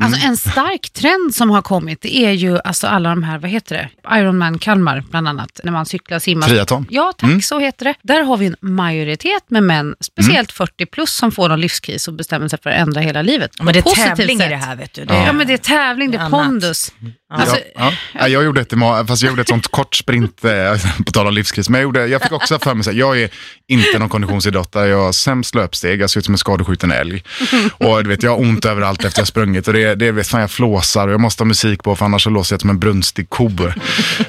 [0.00, 3.50] Alltså en stark trend som har kommit det är ju alltså alla de här, vad
[3.50, 6.48] heter det, Ironman Kalmar bland annat, när man cyklar, simmar.
[6.48, 6.86] Triathlon.
[6.90, 7.94] Ja, tack, så heter det.
[8.02, 12.14] Där har vi en majoritet med män, speciellt 40 plus, som får någon livskris och
[12.14, 13.50] bestämmer sig för att ändra hela livet.
[13.62, 13.82] Men det är
[14.14, 14.50] tävling i sätt.
[14.50, 15.04] det här vet du.
[15.04, 16.30] Det Ja, är, men det är tävling, det är Annat.
[16.30, 16.92] pondus.
[17.32, 18.28] Alltså, ja, ja.
[18.28, 18.72] Jag gjorde ett,
[19.08, 20.50] fast jag gjorde ett sånt kort sprint, eh,
[21.06, 23.30] på tal om livskris, men jag, gjorde, jag fick också för mig att jag är
[23.68, 27.24] inte någon konditionsidrottare, jag har sämst löpsteg, jag ser ut som en skadeskjuten älg.
[27.72, 30.28] Och du vet, jag har ont överallt efter jag har sprungit och det, det vet
[30.28, 32.70] fan jag flåsar och jag måste ha musik på för annars så låser jag som
[32.70, 33.50] en brunstig ko.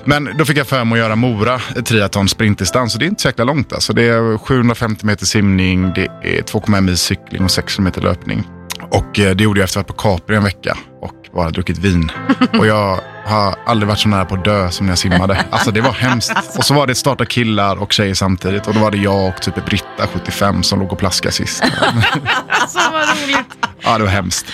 [0.04, 3.22] Men då fick jag för mig att göra Mora triathlon sprintdistans och det är inte
[3.22, 3.94] så jäkla långt alltså.
[3.94, 8.44] Det är 750 meter simning, det är 2,1 mil cykling och 600 meter löpning.
[8.92, 11.50] Och eh, det gjorde jag efter att ha varit på Capri en vecka och bara
[11.50, 12.12] druckit vin.
[12.60, 15.46] Och jag har aldrig varit så nära på att dö som när jag simmade.
[15.50, 16.58] Alltså det var hemskt.
[16.58, 18.68] Och så var det starta killar och tjejer samtidigt.
[18.68, 21.64] Och då var det jag och typ Britta, 75, som låg och plaskade sist.
[22.48, 23.68] alltså vad roligt.
[23.82, 24.46] Ja, det var hemskt.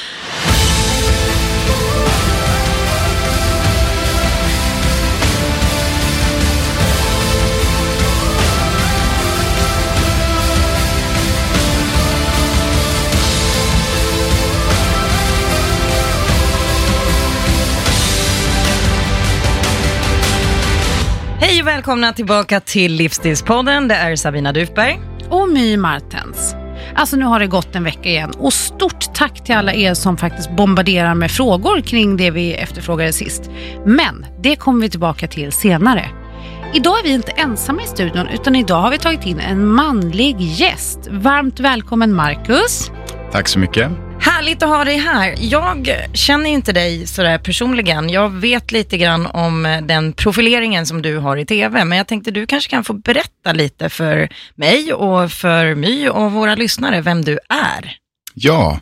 [21.68, 23.88] Och välkomna tillbaka till Livsstilspodden.
[23.88, 25.00] Det är Sabina Dufberg.
[25.30, 26.56] Och My Martens.
[26.96, 30.18] Alltså nu har det gått en vecka igen och stort tack till alla er som
[30.18, 33.50] faktiskt bombarderar med frågor kring det vi efterfrågade sist.
[33.86, 36.10] Men det kommer vi tillbaka till senare.
[36.74, 40.42] Idag är vi inte ensamma i studion utan idag har vi tagit in en manlig
[40.42, 41.00] gäst.
[41.12, 42.92] Varmt välkommen Marcus.
[43.32, 44.07] Tack så mycket.
[44.28, 45.36] Härligt att ha dig här.
[45.40, 48.10] Jag känner ju inte dig sådär personligen.
[48.10, 52.08] Jag vet lite grann om eh, den profileringen som du har i TV, men jag
[52.08, 57.02] tänkte du kanske kan få berätta lite för mig och för My och våra lyssnare
[57.02, 57.98] vem du är.
[58.40, 58.80] Ja,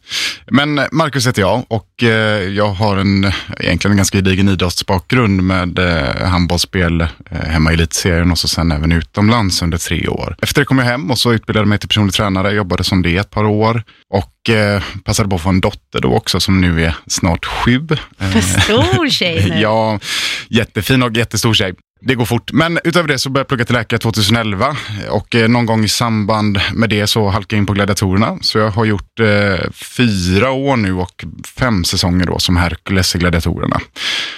[0.52, 5.80] men Marcus heter jag och eh, jag har en, egentligen en ganska gedigen idrottsbakgrund med
[5.80, 10.36] eh, handbollsspel eh, hemma i elitserien och så sen även utomlands under tre år.
[10.42, 13.02] Efter det kom jag hem och så utbildade jag mig till personlig tränare, jobbade som
[13.02, 16.62] det ett par år och eh, passade på att få en dotter då också som
[16.62, 17.88] nu är snart sju.
[18.18, 19.60] För stor tjej nu.
[19.60, 20.00] Ja,
[20.50, 21.74] jättefin och jättestor tjej.
[22.08, 22.52] Det går fort.
[22.52, 24.78] Men utöver det så började jag plugga till läkare 2011
[25.10, 28.38] och eh, någon gång i samband med det så halkade jag in på gladiatorerna.
[28.42, 31.26] Så jag har gjort eh, fyra år nu och
[31.58, 33.80] fem säsonger då som Hercules i gladiatorerna.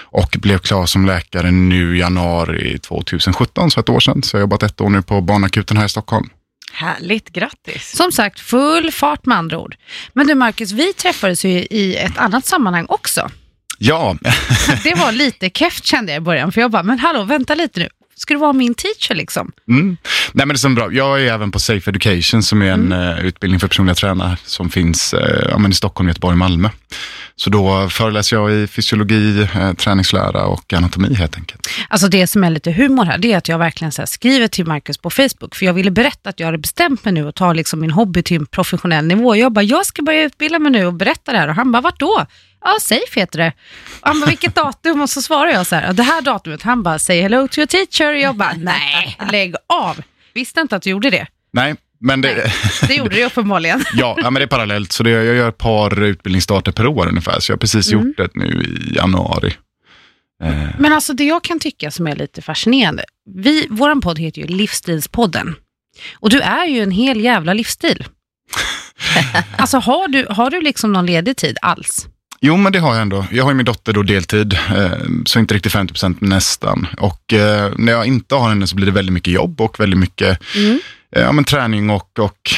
[0.02, 4.24] Och blev klar som läkare nu i januari 2017, så ett år sedan.
[4.24, 6.30] Så jag har jobbat ett år nu på barnakuten här i Stockholm.
[6.72, 7.96] Härligt, grattis.
[7.96, 9.76] Som sagt, full fart med andra ord.
[10.14, 13.30] Men du Marcus, vi träffades ju i ett annat sammanhang också.
[13.78, 14.18] Ja,
[14.84, 17.80] Det var lite keft kände jag i början, för jag bara, men hallå, vänta lite
[17.80, 17.90] nu.
[18.16, 19.52] Ska du vara min teacher liksom?
[19.70, 19.98] Mm.
[20.34, 20.92] Nej, men det är så bra.
[20.92, 24.70] Jag är även på Safe Education som är en eh, utbildning för personliga tränare som
[24.70, 26.70] finns eh, ja, men i Stockholm, Göteborg och Malmö.
[27.36, 31.68] Så då föreläser jag i fysiologi, eh, träningslära och anatomi helt enkelt.
[31.90, 34.66] Alltså det som är lite humor här, det är att jag verkligen så skriver till
[34.66, 37.54] Marcus på Facebook, för jag ville berätta att jag hade bestämt mig nu att ta
[37.54, 39.36] liksom min hobby till en professionell nivå.
[39.36, 41.48] Jag bara, jag ska börja utbilda mig nu och berätta det här.
[41.48, 42.26] Och han bara, vart då?
[42.62, 43.54] Ja, Safe heter det.
[44.02, 45.02] Och han bara, vilket datum?
[45.02, 46.62] Och så svarar jag så här, "Ja, det här datumet.
[46.64, 48.14] Han bara, say hello to your teacher.
[48.14, 50.02] Och jag bara, nej, lägg av.
[50.34, 51.28] Visste inte att du gjorde det.
[51.54, 52.52] Nej, men det,
[52.88, 53.84] Det gjorde du uppenbarligen.
[53.94, 54.92] ja, men det är parallellt.
[54.92, 57.40] Så det, jag gör ett par utbildningsstarter per år ungefär.
[57.40, 58.08] Så jag har precis Mm.
[58.08, 59.54] gjort det nu i januari.
[60.44, 63.04] Eh, Men alltså det jag kan tycka som är lite fascinerande,
[63.36, 65.56] vi, våran podd heter ju Livsstilspodden.
[66.20, 68.06] Och du är ju en hel jävla livsstil.
[69.58, 72.08] alltså har du, har du liksom någon ledig tid alls?
[72.42, 73.26] Jo, men det har jag ändå.
[73.32, 74.92] Jag har ju min dotter då deltid, eh,
[75.26, 76.88] så inte riktigt 50 procent, nästan.
[76.98, 80.00] Och eh, när jag inte har henne så blir det väldigt mycket jobb och väldigt
[80.00, 80.80] mycket Mm.
[81.16, 82.50] eh, ja, men träning och, och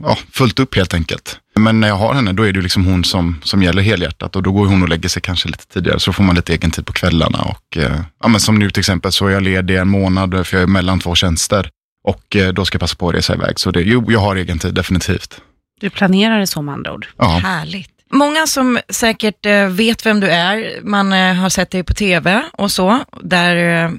[0.00, 1.38] ja, fullt upp helt enkelt.
[1.56, 4.42] Men när jag har henne, då är det liksom hon som, som gäller helhjärtat och
[4.42, 6.86] då går hon och lägger sig kanske lite tidigare, så får man lite egen tid
[6.86, 7.38] på kvällarna.
[7.42, 7.78] Och,
[8.22, 10.66] ja, men som nu till exempel så är jag ledig en månad, för jag är
[10.66, 11.70] mellan två tjänster.
[12.04, 13.60] Och då ska jag passa på att resa iväg.
[13.60, 15.40] Så det, jo, jag har egen tid, definitivt.
[15.80, 17.06] Du planerar det så med andra ord.
[17.16, 17.28] Ja.
[17.44, 17.90] Härligt.
[18.10, 22.42] Många som säkert eh, vet vem du är, man eh, har sett dig på TV
[22.52, 23.90] och så, där, eh,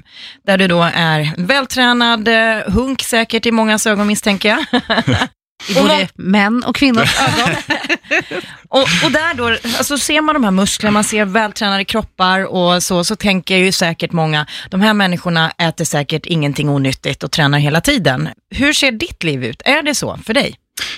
[0.46, 2.28] där du då är vältränad
[2.66, 4.82] hunk säkert i många ögon misstänker jag.
[5.68, 7.56] I både män och kvinnors ögon.
[8.68, 9.48] Och, och där då,
[9.78, 13.72] alltså ser man de här musklerna, man ser vältränade kroppar och så, så tänker ju
[13.72, 18.28] säkert många, de här människorna äter säkert ingenting onyttigt och tränar hela tiden.
[18.50, 19.62] Hur ser ditt liv ut?
[19.64, 20.54] Är det så för dig?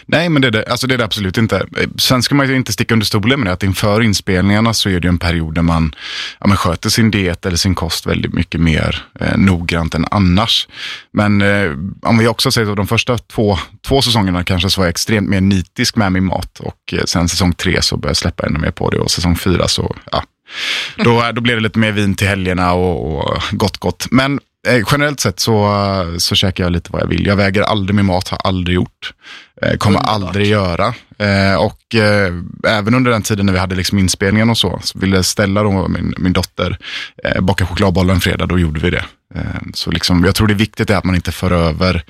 [0.06, 1.66] Nej, men det är det, alltså det är det absolut inte.
[1.98, 5.00] Sen ska man ju inte sticka under stolen med det, att inför inspelningarna så är
[5.00, 5.94] det en period där man,
[6.40, 10.68] ja, man sköter sin diet eller sin kost väldigt mycket mer eh, noggrant än annars.
[11.12, 11.70] Men eh,
[12.02, 15.28] om vi också säger att de första två, två säsongerna kanske så var jag extremt
[15.28, 18.58] mer nitisk med min mat och eh, sen säsong tre så började jag släppa ännu
[18.58, 20.24] mer på det och säsong fyra så, ja,
[20.96, 24.06] då, då blev det lite mer vin till helgerna och, och gott gott.
[24.10, 25.74] Men Eh, generellt sett så,
[26.18, 27.26] så käkar jag lite vad jag vill.
[27.26, 29.14] Jag väger aldrig min mat, har aldrig gjort.
[29.62, 30.94] Eh, kommer aldrig göra.
[31.18, 32.32] Eh, och eh,
[32.68, 35.88] även under den tiden när vi hade liksom inspelningen och så, så ville Stella, då,
[35.88, 36.78] min, min dotter,
[37.24, 39.04] eh, baka chokladbollar en fredag, då gjorde vi det.
[39.34, 39.42] Eh,
[39.74, 42.04] så liksom, jag tror det är viktigt att man inte för över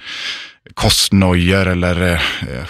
[0.74, 2.18] kostnojor eller eh,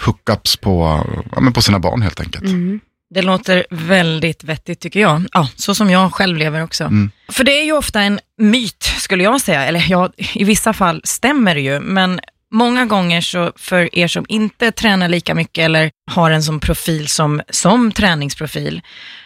[0.05, 1.03] hookups på,
[1.35, 2.45] ja, på sina barn helt enkelt.
[2.45, 2.79] Mm.
[3.13, 5.25] Det låter väldigt vettigt tycker jag.
[5.31, 6.83] Ja, så som jag själv lever också.
[6.83, 7.11] Mm.
[7.31, 11.01] För det är ju ofta en myt skulle jag säga, eller ja, i vissa fall
[11.03, 12.19] stämmer det ju, men
[12.53, 17.07] många gånger så för er som inte tränar lika mycket eller har en sån profil
[17.07, 18.81] som, som träningsprofil,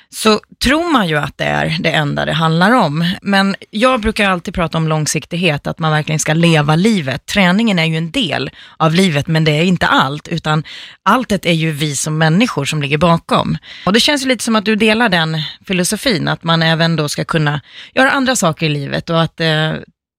[0.10, 3.16] så tror man ju att det är det enda det handlar om.
[3.22, 7.26] Men jag brukar alltid prata om långsiktighet, att man verkligen ska leva livet.
[7.26, 10.64] Träningen är ju en del av livet, men det är inte allt, utan
[11.04, 13.58] alltet är ju vi som människor som ligger bakom.
[13.86, 15.38] Och det känns ju lite som att du delar den
[15.68, 17.62] filosofin, att man även då ska kunna
[17.94, 19.74] göra andra saker i livet och att eh,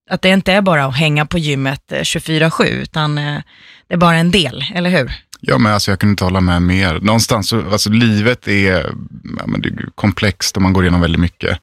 [0.09, 3.41] att det inte är bara att hänga på gymmet eh, 24-7, utan eh,
[3.89, 5.13] det är bara en del, eller hur?
[5.41, 6.99] Ja, men alltså, jag kunde inte hålla med mer.
[7.01, 8.95] Någonstans, alltså, livet är,
[9.39, 11.59] ja, men det är komplext och man går igenom väldigt mycket.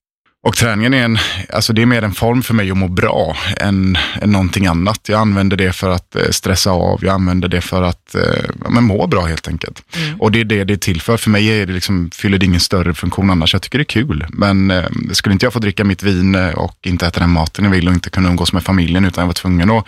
[0.45, 1.17] Och träningen är, en,
[1.49, 5.09] alltså det är mer en form för mig att må bra än, än någonting annat.
[5.09, 8.21] Jag använder det för att eh, stressa av, jag använder det för att eh,
[8.69, 9.83] men må bra helt enkelt.
[9.97, 10.21] Mm.
[10.21, 11.17] Och det är det det är till för.
[11.17, 13.53] För mig är det liksom, fyller det ingen större funktion annars.
[13.53, 14.25] Jag tycker det är kul.
[14.29, 17.65] Men eh, skulle inte jag få dricka mitt vin eh, och inte äta den maten
[17.65, 19.85] jag vill och inte kunna umgås med familjen utan jag var tvungen att,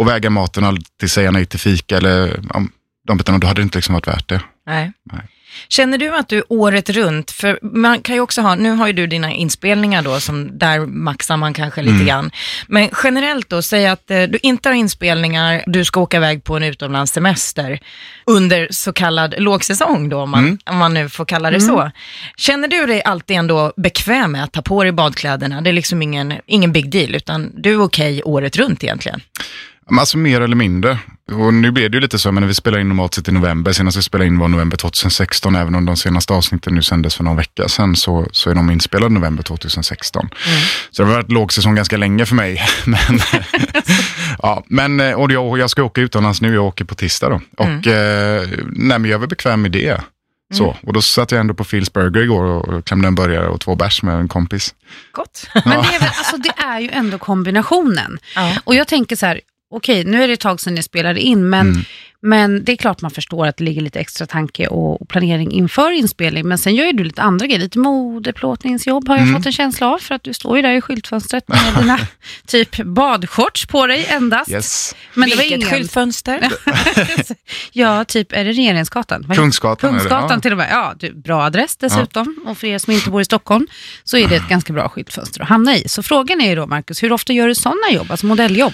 [0.00, 2.62] att väga maten och alltid säga nej till fika eller ja,
[3.06, 4.40] de bitarna, då hade det inte liksom varit värt det.
[4.66, 4.92] Nej.
[5.12, 5.22] Nej.
[5.68, 8.92] Känner du att du året runt, för man kan ju också ha, nu har ju
[8.92, 12.06] du dina inspelningar då, som där maxar man kanske lite mm.
[12.06, 12.30] grann.
[12.66, 16.56] Men generellt då, säg att eh, du inte har inspelningar, du ska åka iväg på
[16.56, 17.80] en utomlandssemester
[18.26, 20.58] under så kallad lågsäsong då, om man, mm.
[20.64, 21.68] om man nu får kalla det mm.
[21.68, 21.90] så.
[22.36, 25.60] Känner du dig alltid ändå bekväm med att ta på dig badkläderna?
[25.60, 29.20] Det är liksom ingen, ingen big deal, utan du är okej okay året runt egentligen?
[29.90, 30.98] Alltså mer eller mindre.
[31.32, 33.32] Och nu blev det ju lite så, men när vi spelar in normalt sett i
[33.32, 37.14] november, senast vi spelade in var november 2016, även om de senaste avsnitten nu sändes
[37.14, 40.22] för någon vecka sedan, så, så är de inspelade november 2016.
[40.22, 40.60] Mm.
[40.90, 42.62] Så det har varit lågsäsong ganska länge för mig.
[42.84, 42.98] men,
[44.42, 47.40] ja, men, eh, och jag, jag ska åka utomlands nu, jag åker på tisdag då.
[47.56, 48.42] Och mm.
[48.42, 50.00] eh, nej, men jag är väl bekväm med det.
[50.54, 50.76] Så, mm.
[50.86, 53.74] och då satt jag ändå på Phils Burger igår och klämde en burgare och två
[53.74, 54.74] bärs med en kompis.
[55.12, 55.48] Gott.
[55.64, 58.18] Men det är, väl, alltså, det är ju ändå kombinationen.
[58.34, 58.56] Ja.
[58.64, 59.40] Och jag tänker så här,
[59.70, 61.84] okej, nu är det ett tag sedan ni spelade in, men, mm.
[62.20, 65.52] men det är klart man förstår att det ligger lite extra tanke och, och planering
[65.52, 66.48] inför inspelning.
[66.48, 69.34] Men sen gör ju du lite andra grejer, lite modeplåtningsjobb har jag mm.
[69.36, 71.98] fått en känsla av, för att du står ju där i skyltfönstret med dina
[72.46, 74.50] typ badshorts på dig endast.
[74.50, 74.94] Yes.
[75.14, 75.70] Men Vilket det var ingen...
[75.70, 76.52] skyltfönster?
[77.72, 79.26] ja, typ, är det Regeringsgatan?
[79.34, 79.90] Kungsgatan.
[79.90, 80.40] Kungsgatan ja.
[80.40, 80.68] till och med.
[80.70, 82.36] Ja, du, bra adress dessutom.
[82.44, 82.50] Ja.
[82.50, 83.66] Och för er som inte bor i Stockholm
[84.04, 85.88] så är det ett ganska bra skyltfönster att hamna i.
[85.88, 88.72] Så frågan är ju då, Marcus, hur ofta gör du sådana jobb, alltså modelljobb?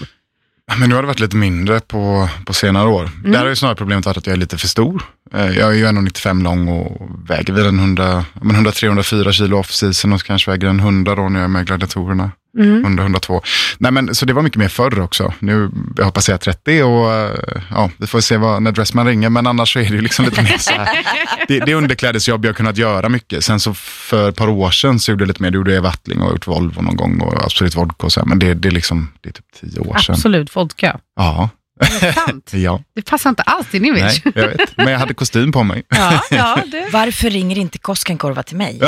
[0.78, 3.10] Men nu har det varit lite mindre på, på senare år.
[3.18, 3.32] Mm.
[3.32, 5.02] Där har ju snarare problemet varit att jag är lite för stor.
[5.34, 10.22] Eh, jag är ju 1,95 lång och väger väl en 100, 103-104 kilo off-season och
[10.22, 12.30] kanske väger en 100 då när jag är med gladiatorerna.
[12.58, 12.84] Mm.
[12.84, 13.42] 100, 102.
[13.78, 15.32] Nej, men, så det var mycket mer förr också.
[15.38, 17.30] Nu jag hoppas jag är 30 och eh,
[17.70, 19.30] ja, vi får se vad, när Dressman ringer.
[19.30, 21.06] Men annars så är det ju liksom lite mer så här.
[21.48, 23.44] Det, det är underklädesjobb jag har kunnat göra mycket.
[23.44, 25.50] Sen så för ett par år sedan så gjorde jag lite mer.
[25.50, 28.26] Då gjorde jag Wattling och gjort Volvo någon gång och Absolut Vodka och så här.
[28.26, 30.14] Men det, det, är liksom, det är typ tio år sedan.
[30.14, 30.98] Absolut Vodka?
[31.16, 31.50] Ja.
[31.80, 32.50] Det sant.
[32.52, 32.82] ja.
[32.94, 34.22] Det passar inte alls din image.
[34.24, 34.76] Nej, jag vet.
[34.76, 35.82] Men jag hade kostym på mig.
[35.88, 36.88] Ja, ja, det.
[36.92, 38.78] Varför ringer inte Koskenkorva till mig?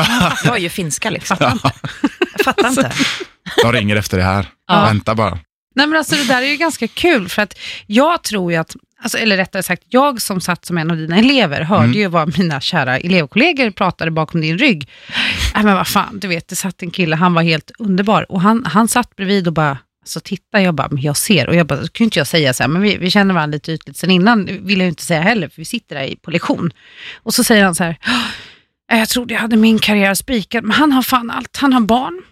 [0.44, 1.36] Jag är ju finska liksom.
[1.40, 1.58] Ja.
[2.36, 2.92] Jag fattar inte.
[3.62, 4.46] De ringer efter det här.
[4.68, 4.84] Ja.
[4.84, 5.38] Vänta bara.
[5.74, 8.76] Nej men alltså det där är ju ganska kul för att jag tror ju att,
[9.02, 11.96] alltså, eller rättare sagt jag som satt som en av dina elever hörde mm.
[11.96, 14.88] ju vad mina kära elevkollegor pratade bakom din rygg.
[15.54, 18.40] Nej men vad fan, du vet det satt en kille, han var helt underbar och
[18.40, 21.48] han, han satt bredvid och bara, så tittar jag bara, men jag ser.
[21.48, 23.72] Och jag bara, kunde inte jag säga så här, men vi, vi känner varandra lite
[23.72, 26.70] ytligt sen innan, vill jag inte säga heller, för vi sitter där på lektion.
[27.22, 27.96] Och så säger han så här,
[28.88, 31.56] jag trodde jag hade min karriär spikad, men han har fan allt.
[31.56, 32.22] Han har barn,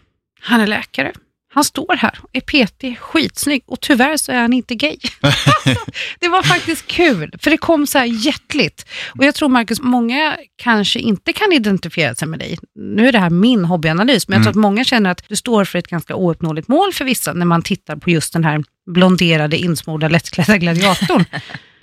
[0.42, 1.12] han är läkare,
[1.54, 4.96] han står här, är petig, skitsnygg och tyvärr så är han inte gay.
[6.20, 8.86] det var faktiskt kul, för det kom så här hjärtligt.
[9.18, 12.58] Och jag tror Marcus, många kanske inte kan identifiera sig med dig.
[12.74, 14.60] Nu är det här min hobbyanalys, men jag tror mm.
[14.60, 17.62] att många känner att du står för ett ganska ouppnåeligt mål för vissa när man
[17.62, 21.24] tittar på just den här blonderade, insmorda, lättklädda gladiatorn.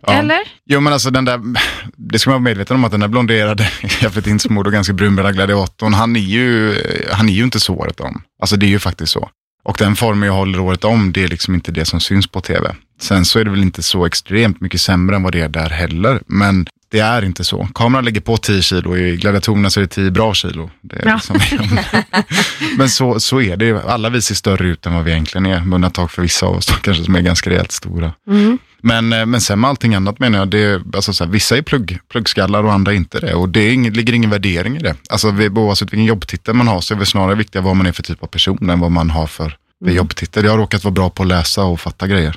[0.02, 0.14] Ja.
[0.14, 0.40] Eller?
[0.66, 1.40] Jo men alltså den där,
[1.96, 5.36] det ska man vara medveten om att den där blonderade, jävligt insmord och ganska brunbrännade
[5.36, 6.76] gladiatorn, han är, ju,
[7.12, 8.22] han är ju inte så året om.
[8.42, 9.30] Alltså det är ju faktiskt så.
[9.64, 12.42] Och den formen jag håller året om, det är liksom inte det som syns på
[12.42, 12.76] tv.
[13.02, 15.70] Sen så är det väl inte så extremt mycket sämre än vad det är där
[15.70, 16.22] heller.
[16.28, 17.68] Men det är inte så.
[17.76, 20.70] Kameran lägger på 10 kilo, i gladiatorerna så är det 10 bra kilo.
[20.94, 21.20] Är Ja.
[21.34, 21.40] liksom,
[22.78, 23.84] men så, så är det.
[23.84, 25.60] Alla vi ser större ut än vad vi egentligen är.
[25.62, 28.14] Med undantag för vissa av oss då, kanske som är ganska rejält stora.
[28.82, 31.58] Men, eh, men sen med allting annat menar jag, det, är- alltså så här, vissa
[31.58, 33.34] är plugg, pluggskallar och andra inte det.
[33.34, 34.96] Och det ingen, ligger ingen värdering i det.
[35.10, 37.92] Alltså vi, oavsett vilken jobbtitel man har så är det snarare viktigt vad man är
[37.92, 40.44] för typ av person än vad man har för, för jobbtitel.
[40.46, 42.36] Jag har råkat vara bra på att läsa och fatta grejer.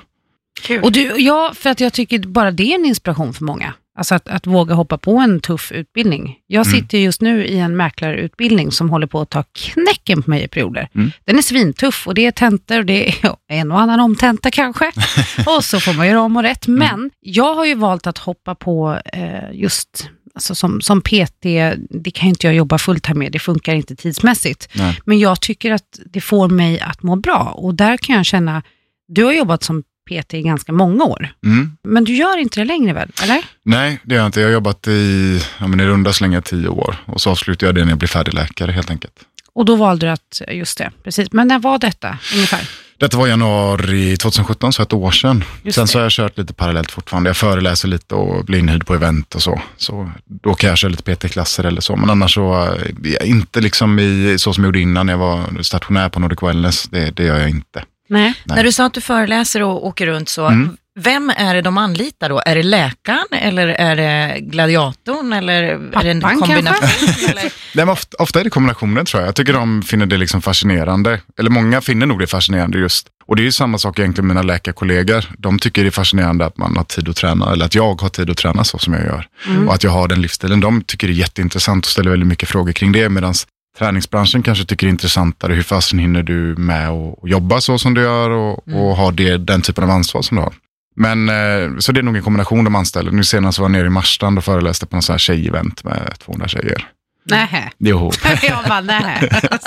[0.63, 0.83] Kul.
[0.83, 3.75] Och du, ja, för att jag tycker bara det är en inspiration för många.
[3.99, 6.37] Alltså att, att våga hoppa på en tuff utbildning.
[6.47, 6.81] Jag Mm.
[6.81, 10.49] sitter just nu i en mäklarutbildning som håller på att ta knäcken på mig i
[10.49, 10.89] perioder.
[10.95, 11.11] Mm.
[11.25, 14.51] Den är svintuff och det är tentor och det är ja, en och annan omtenta
[14.51, 14.93] kanske.
[15.57, 16.67] och så får man göra om och rätt.
[16.67, 16.79] Mm.
[16.79, 21.43] Men jag har ju valt att hoppa på eh, just Alltså som, som PT,
[21.91, 24.69] det kan inte jag jobba fulltime med, det funkar inte tidsmässigt.
[24.75, 25.01] Nej.
[25.05, 28.63] Men jag tycker att det får mig att må bra och där kan jag känna,
[29.09, 31.77] du har jobbat som PT i ganska många år, Mm.
[31.85, 33.43] men du gör inte det längre väl, eller?
[33.65, 34.41] Nej, det gör jag inte.
[34.41, 36.97] Jag har jobbat i, ja, men i runda slängar tio år.
[37.07, 39.15] Och så avslutar jag det när jag blir färdig läkare helt enkelt.
[39.55, 41.29] Och då valde du att, just det, precis.
[41.33, 42.69] Men när var detta ungefär?
[42.99, 45.45] Detta var januari 2017, så ett år sedan.
[45.63, 45.89] Just Sen det.
[45.89, 47.29] så har jag kört lite parallellt fortfarande.
[47.29, 49.61] Jag föreläser lite och blir inhyrd på event och så.
[49.77, 51.97] Så då kan jag köra lite PT-klasser eller så.
[51.97, 52.75] Men annars så,
[53.21, 56.43] eh, inte liksom i, så som jag gjorde innan när jag var stationär på Nordic
[56.43, 56.89] Wellness.
[56.91, 57.85] Det, det gör jag inte.
[58.13, 58.35] Nej.
[58.45, 58.57] Nej.
[58.57, 60.77] När du sa att du föreläser och åker runt så, Mm.
[61.01, 62.43] vem är det de anlitar då?
[62.47, 66.89] Är det läkaren eller är det gladiatorn eller är det en Pappan kombination?
[67.31, 67.43] eller?
[67.43, 69.29] Nej, men ofta, ofta är det kombinationen tror jag.
[69.29, 71.21] Jag tycker de finner det liksom fascinerande.
[71.39, 73.07] Eller många finner nog det fascinerande just.
[73.27, 75.25] Och det är ju samma sak egentligen med mina läkarkollegor.
[75.39, 78.09] De tycker det är fascinerande att man har tid att träna, eller att jag har
[78.09, 79.27] tid att träna så som jag gör.
[79.67, 80.61] Och att jag har den livsstilen.
[80.61, 83.09] De tycker det är jätteintressant och ställer väldigt mycket frågor kring det.
[83.09, 83.35] Medan
[83.79, 85.55] träningsbranschen kanske tycker är intressantare.
[85.55, 89.37] Hur fasen hinner du med att jobba så som du gör och, och ha det,
[89.37, 90.55] den typen av ansvar som du har.
[90.97, 93.11] Men, eh, så det är nog en kombination de anställer.
[93.11, 96.15] Nu senast var jag nere i Marstrand och föreläste på en sån här tjejevent med
[96.19, 96.89] 200 tjejer.
[97.25, 97.71] Nähä.
[97.79, 98.13] Jo.
[98.43, 99.29] Jag bara, nähä.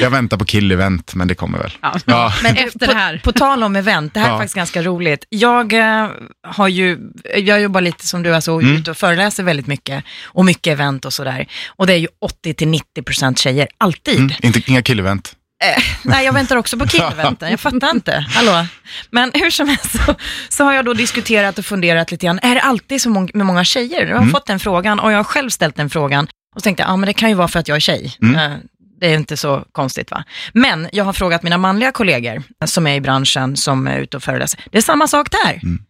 [0.00, 1.72] Jag väntar på killevent, men det kommer väl.
[1.80, 1.94] Ja.
[2.04, 2.32] Ja.
[2.42, 3.20] Men Efter på, det här.
[3.24, 4.38] på tal om event, det här är Ja.
[4.38, 5.24] faktiskt ganska roligt.
[5.28, 6.08] Jag eh,
[6.48, 6.98] har ju,
[7.36, 8.76] jag jobbar lite som du, alltså Mm.
[8.76, 11.46] ute och föreläser väldigt mycket och mycket event och sådär.
[11.68, 12.08] Och det är ju
[12.46, 14.18] 80-90% tjejer, alltid.
[14.18, 15.36] Mm, inte, inga killevent.
[15.64, 18.26] Eh, nej, jag väntar också på killeventen, jag fattar inte.
[18.30, 18.66] Hallå?
[19.10, 20.14] Men hur som helst så,
[20.48, 23.46] så har jag då diskuterat och funderat lite grann, är det alltid så mång- med
[23.46, 24.00] många tjejer?
[24.06, 24.30] Jag har Mm.
[24.30, 26.96] fått den frågan och jag har själv ställt den frågan och så tänkte jag, ja
[26.96, 28.14] men det kan ju vara för att jag är tjej.
[28.22, 28.60] Mm.
[29.00, 30.24] Det är inte så konstigt va?
[30.52, 34.22] Men jag har frågat mina manliga kollegor som är i branschen, som är ute och
[34.22, 34.60] föreläser.
[34.70, 35.52] Det är samma sak där.
[35.52, 35.82] Mm.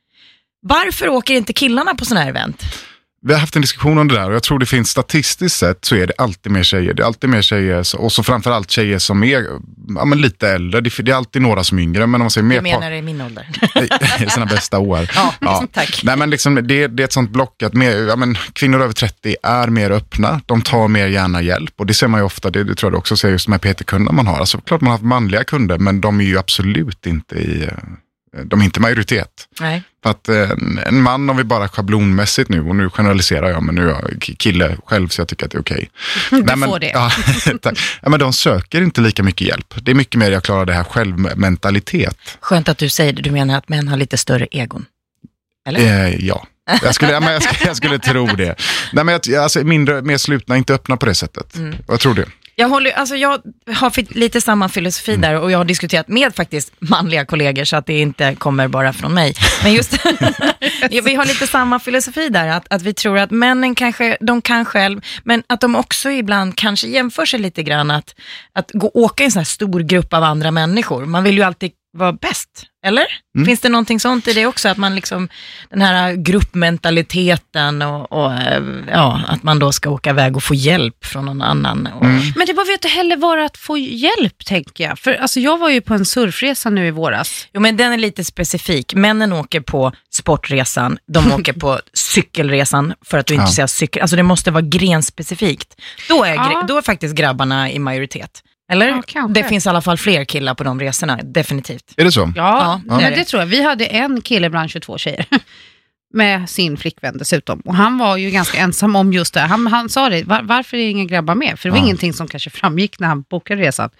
[0.62, 2.64] Varför åker inte killarna på sådana här event?
[3.22, 5.84] Vi har haft en diskussion om det där och jag tror det finns statistiskt sett
[5.84, 6.94] så är det alltid mer tjejer.
[6.94, 9.46] Det är alltid mer tjejer och så framförallt tjejer som är
[9.94, 10.80] ja, men lite äldre.
[10.80, 12.92] Det, det är alltid några som är yngre men om man säger Du mer menar
[12.92, 13.46] i min ålder?
[14.26, 15.10] i sina bästa år.
[15.40, 16.00] Ja, tack.
[16.04, 18.92] Nej, men liksom, det, det är ett sånt block att mer, ja, men, kvinnor över
[18.92, 20.40] 30 är mer öppna.
[20.46, 22.92] De tar mer gärna hjälp och det ser man ju ofta, det, det tror jag
[22.92, 24.38] du också ser just med PT-kunder man har.
[24.38, 27.70] Alltså, klart man har haft manliga kunder men de är ju absolut inte i, eh,
[28.44, 29.48] de är inte majoritet.
[29.60, 29.82] Nej.
[30.02, 33.62] För att eh, en, en man, om vi bara schablonmässigt nu, och nu generaliserar jag,
[33.62, 35.90] men nu är jag kille själv så jag tycker att det är okej.
[36.30, 36.90] Du Nej, men, får det.
[36.90, 37.10] Ja,
[38.02, 39.74] ja, men de söker inte lika mycket hjälp.
[39.82, 42.16] Det är mycket mer jag klarar det här själv-mentalitet.
[42.40, 44.84] Skönt att du säger det, du menar att män har lite större egon?
[45.66, 46.06] Eller?
[46.06, 46.46] Eh, ja.
[46.82, 48.54] Jag skulle, jag, skulle, jag skulle tro det.
[48.92, 51.56] Nej, men jag, alltså, mindre, mer slutna, inte öppna på det sättet.
[51.56, 51.76] Mm.
[51.88, 52.26] Jag tror det.
[52.60, 53.42] Jag, håller, alltså jag
[53.74, 55.20] har lite samma filosofi Mm.
[55.20, 58.92] där och jag har diskuterat med faktiskt manliga kollegor så att det inte kommer bara
[58.92, 59.34] från mig.
[59.62, 59.92] Men just,
[60.90, 64.64] vi har lite samma filosofi där, att, att vi tror att männen kanske, de kan
[64.64, 68.14] själv, men att de också ibland kanske jämför sig lite grann att,
[68.52, 71.04] att gå åka i en sån här stor grupp av andra människor.
[71.06, 73.06] Man vill ju alltid vara bäst, eller?
[73.36, 73.46] Mm.
[73.46, 75.28] Finns det någonting sånt i det också, att man liksom,
[75.70, 80.54] den här gruppmentaliteten och, och eh, ja, att man då ska åka iväg och få
[80.54, 81.86] hjälp från någon annan.
[81.86, 82.22] Och, Mm.
[82.36, 84.98] Men det behöver ju inte heller vara att få hjälp, tänker jag.
[84.98, 87.48] För alltså, jag var ju på en surfresa nu i våras.
[87.52, 88.94] Jo, men den är lite specifik.
[88.94, 93.52] Männen åker på sportresan, de åker på cykelresan, för att du inte Ja.
[93.52, 94.02] säger cykel.
[94.02, 95.74] Alltså det måste vara grenspecifikt.
[96.08, 96.64] Då är, Ja.
[96.68, 98.42] då är faktiskt grabbarna i majoritet.
[98.70, 98.88] Eller?
[98.88, 99.42] Ja, kanske.
[99.42, 101.94] det finns i alla fall fler killar på de resorna, definitivt.
[101.96, 102.32] Är det så?
[102.36, 103.24] Ja, Ja, men det.
[103.24, 103.46] tror jag.
[103.46, 105.26] Vi hade en kille bland 22 tjejer.
[106.14, 107.60] Med sin flickvän dessutom.
[107.60, 109.40] Och han var ju ganska ensam om just det.
[109.40, 111.58] Han, han sa det, var, varför är det inga grabbar med?
[111.58, 111.84] För det var Ja.
[111.84, 113.90] ingenting som kanske framgick när han bokade resan.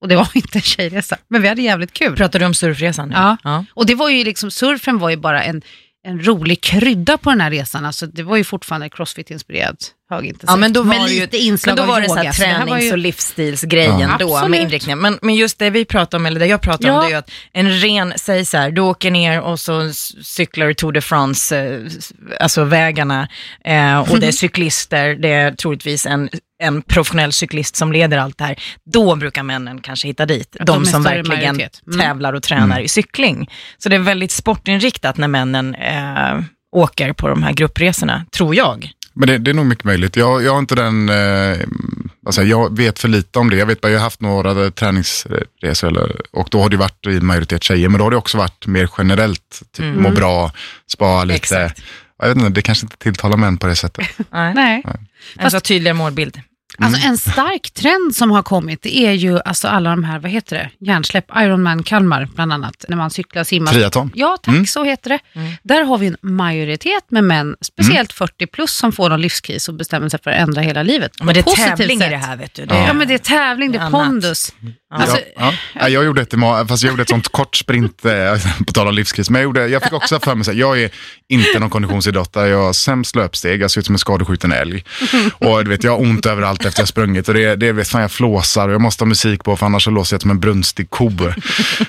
[0.00, 1.16] Och det var inte en tjejresa.
[1.28, 2.16] Men vi hade jävligt kul.
[2.16, 3.14] Pratar du om surfresan nu?
[3.14, 3.36] Ja.
[3.44, 3.64] ja.
[3.74, 5.62] Och det var ju liksom, surfen var ju bara en,
[6.06, 7.84] en rolig krydda på den här resan.
[7.84, 10.50] Alltså, det var ju fortfarande crossfit-inspirerat högintensivt.
[10.50, 12.84] Ja, men då var det ju, lite inslag men då var det så här tränings
[12.84, 14.16] ju- och livsstilsgrejen Ja.
[14.18, 14.50] då Absolut.
[14.50, 14.98] med inriktningen.
[14.98, 17.00] Men, men just det vi pratar om, eller det jag pratar om, Ja.
[17.00, 20.66] det är ju att en ren, säg så här, du åker ner och så cyklar
[20.66, 21.80] du Tour de France, eh,
[22.40, 23.28] alltså vägarna,
[23.64, 26.28] eh, och det är cyklister, det är troligtvis en,
[26.62, 28.56] en professionell cyklist som leder allt det här.
[28.92, 31.60] Då brukar männen kanske hitta dit, Att de de, som verkligen.
[31.60, 32.00] Mm.
[32.00, 33.50] tävlar och tränar i cykling.
[33.78, 36.40] Så det är väldigt sportinriktat när männen eh,
[36.76, 38.90] åker på de här gruppresorna, tror jag.
[39.18, 40.16] Men det, det är nog mycket möjligt.
[40.16, 41.58] Jag, jag har inte den, eh,
[42.26, 43.56] alltså jag vet för lite om det.
[43.56, 47.20] Jag vet bara, jag har haft några träningsresor eller, och då har det varit i
[47.20, 50.52] majoritet tjejer, men då har det också varit mer generellt, typ må bra,
[50.92, 51.36] spa lite.
[51.36, 51.82] Exakt.
[52.18, 54.06] Jag vet inte, det kanske inte tilltalar män på det sättet.
[54.30, 54.54] Nej.
[54.54, 54.84] Nej.
[55.36, 56.40] En så tydligare målbild.
[56.78, 60.30] Alltså en stark trend som har kommit, det är ju alltså alla de här, vad
[60.30, 63.72] heter det, hjärnsläpp, Ironman Kalmar bland annat, när man cyklar, simmar.
[63.72, 64.10] Triathlon.
[64.14, 65.18] Ja, tack, så heter det.
[65.62, 69.74] Där har vi en majoritet med män, speciellt 40 plus, som får någon livskris och
[69.74, 71.12] bestämmer sig för att ändra hela livet.
[71.22, 72.10] Men det är tävling i sätt.
[72.10, 72.66] det här vet du.
[72.66, 74.52] Det Ja, men det är tävling, det är pondus.
[74.94, 75.88] Alltså, ja, ja.
[75.88, 78.12] Jag gjorde ett, i ma- fast jag gjorde ett sånt kort sprint, eh,
[78.66, 80.90] på tal om livskris, men jag, gjorde, jag fick också för mig att jag är
[81.28, 84.84] inte någon konditionsidrottare, jag har sämst löpsteg, jag ser ut som en skadeskjuten älg.
[85.38, 88.00] Och du vet, jag har ont överallt efter jag sprungit och det, det vet fan
[88.00, 90.40] jag flåsar och jag måste ha musik på för annars så låser jag som en
[90.40, 91.10] brunstig ko.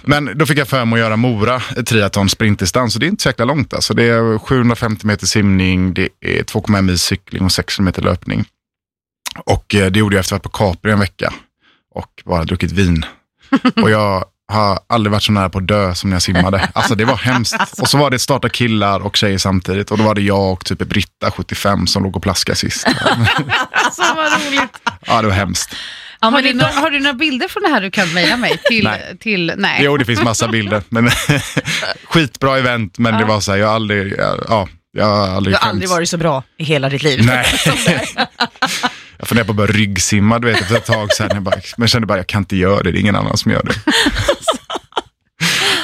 [0.03, 3.23] Men då fick jag för mig att göra Mora triathlon sprintdistans och det är inte
[3.23, 3.93] så jäkla långt alltså.
[3.93, 8.45] Det är 750 meter simning, det är 2,1 mil cykling och 600 meter löpning.
[9.45, 11.33] Och eh, det gjorde jag efter att ha varit på Capri en vecka
[11.95, 13.05] och bara druckit vin.
[13.81, 16.69] Och jag har aldrig varit så nära på att dö som när jag simmade.
[16.73, 17.79] Alltså det var hemskt.
[17.79, 19.91] Och så var det starta killar och tjejer samtidigt.
[19.91, 22.87] Och då var det jag och typ Britta, 75, som låg och plaskade sist.
[23.71, 24.79] alltså vad roligt.
[25.05, 25.75] Ja, det var hemskt.
[26.19, 28.59] Ja, Har du, några, har du några bilder från det här du kan mejla mig
[28.69, 28.83] till?
[28.83, 29.17] Nej.
[29.19, 29.79] till nej.
[29.83, 30.83] Jo, det finns massa bilder.
[30.89, 31.09] Men
[32.03, 34.13] skitbra event, men det var så här, jag har aldrig,
[34.47, 37.25] ja, jag har aldrig du har aldrig varit så bra i hela ditt liv.
[37.25, 37.45] Nej.
[39.17, 41.29] Jag funderade på att börja ryggsimma, du vet, efter ett tag sen.
[41.33, 43.37] Jag bara, men jag kände bara, jag kan inte göra det, det är ingen annan
[43.37, 43.73] som gör det.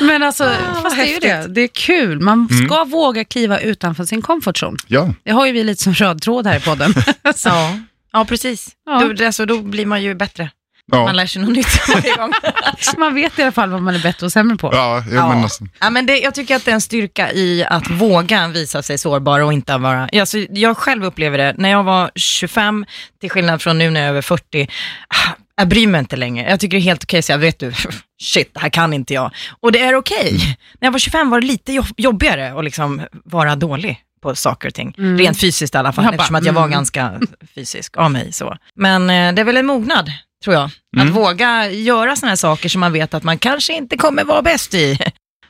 [0.01, 1.47] Men alltså, vad fast det är ju det.
[1.53, 2.19] Det är kul.
[2.19, 2.65] Man Mm.
[2.67, 4.77] ska våga kliva utanför sin comfort zone.
[4.87, 6.93] Ja, Det har ju vi lite som röd tråd här i podden.
[7.45, 7.77] Ja,
[8.13, 8.69] ja precis.
[8.85, 9.13] Ja.
[9.17, 10.49] Då, alltså, då blir man ju bättre.
[10.91, 12.33] Man ja, lär sig något nytt varje gång.
[12.97, 14.69] man vet i alla fall vad man är bättre och sämre på.
[14.74, 17.65] ja, ja, men alltså, Ja, men det, jag tycker att det är en styrka i
[17.69, 20.09] att våga visa sig sårbar och inte vara...
[20.13, 22.85] Alltså, jag själv upplever det, när jag var 25,
[23.22, 24.67] till skillnad från nu när jag är över 40,
[25.07, 26.50] ah, jag bryr mig inte längre.
[26.50, 27.74] Jag tycker det är helt okej, så jag vet du,
[28.24, 29.31] shit, det här kan inte jag.
[29.59, 30.29] Och det är okej.
[30.29, 30.39] Mm.
[30.79, 34.67] När jag var 25 var det lite jobb- jobbigare att liksom vara dålig på saker
[34.67, 34.96] och ting.
[34.98, 35.17] Mm.
[35.17, 36.72] Rent fysiskt i alla fall, Jag bara, eftersom att jag var mm.
[36.72, 37.19] ganska
[37.55, 38.33] fysisk av mig.
[38.33, 38.57] Så.
[38.75, 40.11] Men eh, det är väl en mognad,
[40.44, 40.64] tror jag.
[40.66, 41.14] Att Mm.
[41.14, 44.74] våga göra sådana här saker som man vet att man kanske inte kommer vara bäst
[44.74, 44.98] i.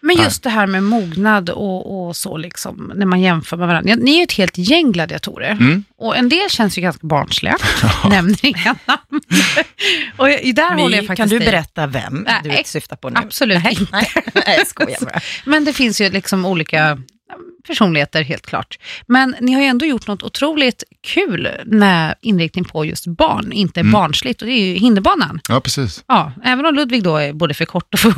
[0.05, 3.95] Men just det här med mognad och, och så, liksom, när man jämför med varandra.
[3.95, 5.51] Ni är ju ett helt gäng gladiatorer.
[5.51, 5.83] Mm.
[5.97, 7.57] Och en del känns ju ganska barnsliga.
[8.09, 9.21] Nämner inga namn.
[10.17, 13.19] och där håller jag My, faktiskt kan du berätta vem Nej, du syftar på nu?
[13.19, 13.87] absolut nej, inte.
[13.91, 15.19] Nej, nej, jag skojar bara.
[15.45, 16.97] Men det finns ju liksom olika
[17.67, 18.77] personligheter helt klart.
[19.07, 23.79] Men ni har ju ändå gjort något otroligt kul med inriktning på just barn, inte
[23.79, 23.91] Mm.
[23.91, 24.41] barnsligt.
[24.41, 25.39] Och det är ju hinderbanan.
[25.49, 26.03] ja, precis.
[26.07, 28.13] Ja, även om Ludvig då är både för kort och för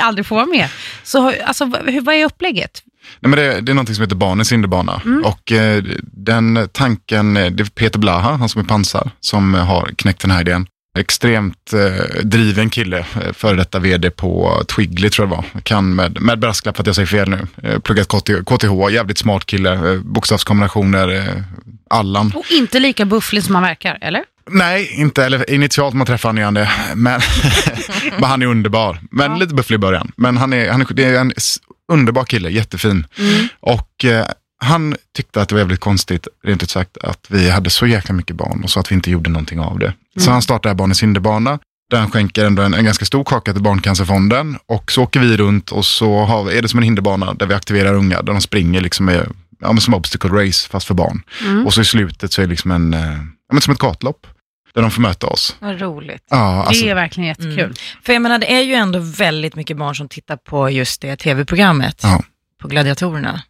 [0.00, 0.68] aldrig får vara med.
[1.02, 1.64] Så alltså,
[2.02, 2.82] vad, är upplägget?
[3.20, 5.02] Nej, men det, det är någonting som heter Barnens hinderbana.
[5.04, 5.24] Mm.
[5.24, 9.64] Och eh, den tanken, eh, det är Peter Blaha, han som är pansar, som eh,
[9.66, 10.66] har knäckt den här idén.
[10.98, 15.60] Extremt eh, driven kille, eh, före detta vd på Twiggly tror jag det var.
[15.62, 17.46] Kan med, med brasklapp för att jag säger fel nu.
[17.62, 19.72] Eh, pluggat KT, KTH, jävligt smart kille.
[19.72, 21.42] Eh, bokstavskombinationer, eh,
[21.90, 22.32] Allan.
[22.36, 24.22] Och inte lika bufflig som man verkar, eller?
[24.50, 26.70] Nej, inte, eller initialt man träffar honom han det.
[26.94, 27.20] Men,
[28.18, 29.00] men han är underbar.
[29.10, 29.36] Men Ja.
[29.38, 30.12] lite bufflig i början.
[30.16, 31.32] Men han är, han är, det är en
[31.92, 33.06] underbar kille, jättefin.
[33.18, 33.48] Mm.
[33.60, 34.26] Och eh,
[34.60, 38.14] han tyckte att det var jävligt konstigt, rent ut sagt, att vi hade så jäkla
[38.14, 39.92] mycket barn och så att vi inte gjorde någonting av det.
[40.18, 41.58] Så han startade Barnens hinderbana,
[41.90, 44.58] där han skänker ändå en, en ganska stor kaka till Barncancerfonden.
[44.66, 47.54] Och så åker vi runt och så har, är det som en hinderbana där vi
[47.54, 49.26] aktiverar unga, där de springer liksom med,
[49.60, 51.22] ja, men som obstacle race, fast för barn.
[51.44, 51.66] Mm.
[51.66, 53.00] Och så i slutet så är det liksom en, eh,
[53.48, 54.26] ja, men som ett gatlopp,
[54.74, 55.56] där de får möta oss.
[55.60, 56.22] Vad roligt.
[56.30, 57.58] Ja, alltså, det är verkligen jättekul.
[57.60, 57.74] Mm.
[58.02, 61.16] För jag menar, det är ju ändå väldigt mycket barn som tittar på just det
[61.16, 62.22] tv-programmet, Ja.
[62.62, 63.42] på gladiatorerna.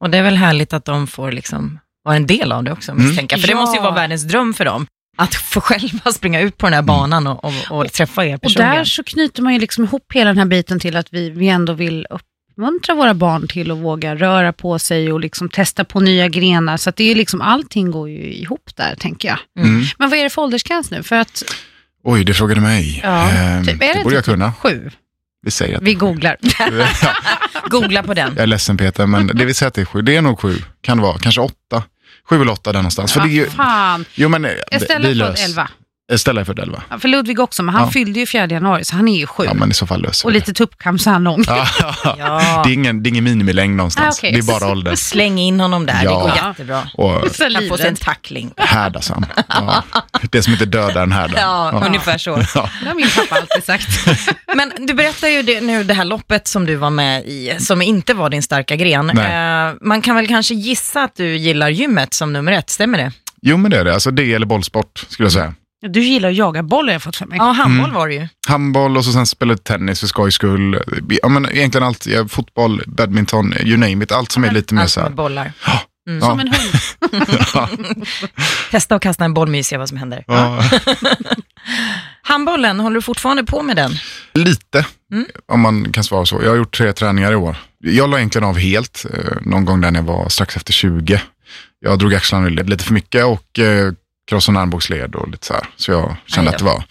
[0.00, 2.92] Och det är väl härligt att de får liksom vara en del av det också,
[2.92, 3.04] Mm.
[3.06, 3.38] misstänka.
[3.38, 4.86] För det måste ju vara världens dröm för dem.
[5.16, 8.42] Att få själva springa ut på den här banan och, och, och träffa er Och
[8.42, 8.76] personligen.
[8.76, 11.48] där så knyter man ju liksom ihop hela den här biten till att vi, vi
[11.48, 16.00] ändå vill uppmuntra våra barn till att våga röra på sig och liksom testa på
[16.00, 16.76] nya grenar.
[16.76, 19.38] Så att det är liksom, allting går ju ihop där, tänker jag.
[19.64, 19.84] mm.
[19.98, 21.02] Men vad är det för åldersgräns nu?
[21.02, 21.42] För att,
[22.04, 23.00] Oj, det frågade mig.
[23.04, 24.52] ja, Ehm, typ, är det det borde jag inte kunna.
[24.52, 24.90] sju?
[25.42, 26.36] Vi säger att Vi googlar.
[26.58, 27.14] ja,
[27.68, 28.32] Googla på den.
[28.36, 30.02] Jag är ledsen Peter, men det vill säga att det är sju.
[30.02, 31.18] Det är nog sju, kan det vara.
[31.18, 31.82] Kanske åtta.
[32.30, 33.12] Sju eller åtta där någonstans.
[33.12, 34.04] För det är ju, Vad fan.
[34.14, 35.44] jo men Estella vi lös.
[35.44, 35.68] 11.
[36.10, 36.82] Estella är född elva.
[36.90, 37.90] Ja, för Ludvig också, men han Ja.
[37.90, 39.44] fyllde ju 4 januari, så han är ju sju.
[39.44, 40.38] Ja men i så fall löser och det.
[40.38, 41.44] lite tuppkam så han lång.
[41.46, 41.66] Ja,
[42.18, 42.62] Ja.
[42.64, 44.16] det, är ingen, det är ingen minimilängd någonstans.
[44.16, 44.32] Ah, okej.
[44.32, 44.94] Det är bara ålder.
[44.96, 46.10] Släng in honom där, Ja.
[46.10, 46.82] det går jättebra.
[46.94, 48.50] Och Så Kan få sig en tackling.
[48.56, 49.26] härdas han.
[49.48, 49.82] Ja.
[50.30, 51.40] Det som inte dödar en härdar.
[51.40, 52.36] Ja, ungefär så.
[52.36, 52.46] Det
[52.88, 53.88] har min pappa alltid sagt.
[54.56, 57.82] Men du berättar ju det, nu det här loppet som du var med i, som
[57.82, 59.10] inte var din starka gren.
[59.14, 59.68] Nej.
[59.68, 63.12] Eh, man kan väl kanske gissa att du gillar gymmet som nummer ett, stämmer det?
[63.42, 63.94] Jo men det är det.
[63.94, 65.54] Alltså det eller bollsport skulle jag säga.
[65.88, 67.38] Du gillar att jaga boll har jag fått för mig.
[67.38, 67.94] Ja, handboll Mm.
[67.94, 68.28] var det ju.
[68.48, 70.78] Handboll och så sen spelade tennis för skojs skull.
[71.22, 72.06] Ja men egentligen allt.
[72.06, 74.12] Ja, fotboll, badminton, you name it.
[74.12, 75.16] Allt som är lite mer Allt så med här.
[75.16, 75.52] bollar.
[75.66, 76.20] Ja.
[76.20, 78.06] Som en hund.
[78.70, 80.24] Testa att kasta en boll, mysiga vad som händer.
[80.26, 80.62] Ja.
[82.22, 83.92] Handbollen, håller du fortfarande på med den?
[84.34, 85.26] Lite, Mm.
[85.52, 86.40] om man kan svara så.
[86.42, 87.56] Jag har gjort tre träningar i år.
[87.78, 91.20] Jag la egentligen av helt, eh, någon gång när jag var strax efter 20.
[91.80, 93.58] Jag drog axlarna lite för mycket och
[94.28, 95.62] krossade en armbågsled och lite så här.
[95.76, 96.84] Så jag kände att det var,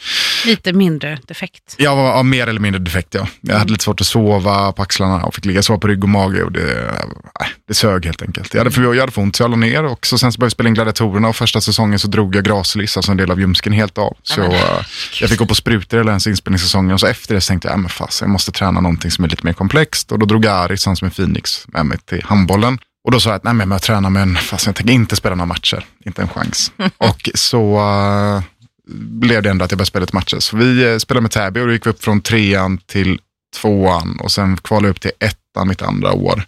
[0.45, 1.75] Lite mindre defekt.
[1.77, 3.27] jag var ja, mer eller mindre defekt ja.
[3.41, 6.09] Jag hade lite svårt att sova på axlarna och fick ligga så på rygg och
[6.09, 6.91] mage och det,
[7.39, 8.53] nej, det sög helt enkelt.
[8.53, 10.39] Jag hade, för, jag hade för ont så jag la ner och så sen så
[10.39, 13.31] började jag spela in gladiatorerna och första säsongen så drog jag gracilis, alltså en del
[13.31, 14.17] av ljumsken helt av.
[14.23, 14.61] Så eh,
[15.21, 17.73] jag fick gå på sprutor hela ens inspelningssäsongen och så efter det så tänkte jag,
[17.73, 20.45] ja men fast jag måste träna någonting som är lite mer komplext och då drog
[20.45, 22.79] jag Ari tillsammans med Phoenix med mig till handbollen.
[23.03, 25.35] Och då sa jag att nej men jag tränar men fast jag tänker inte spela
[25.35, 26.71] några matcher, inte en chans.
[26.97, 28.43] och så eh,
[28.93, 30.39] blev det ändå att jag började spela lite matcher.
[30.39, 33.19] Så vi eh, spelade med Täby och då gick vi upp från trean till
[33.62, 36.43] tvåan och sen kvalade vi upp till ettan mitt andra år.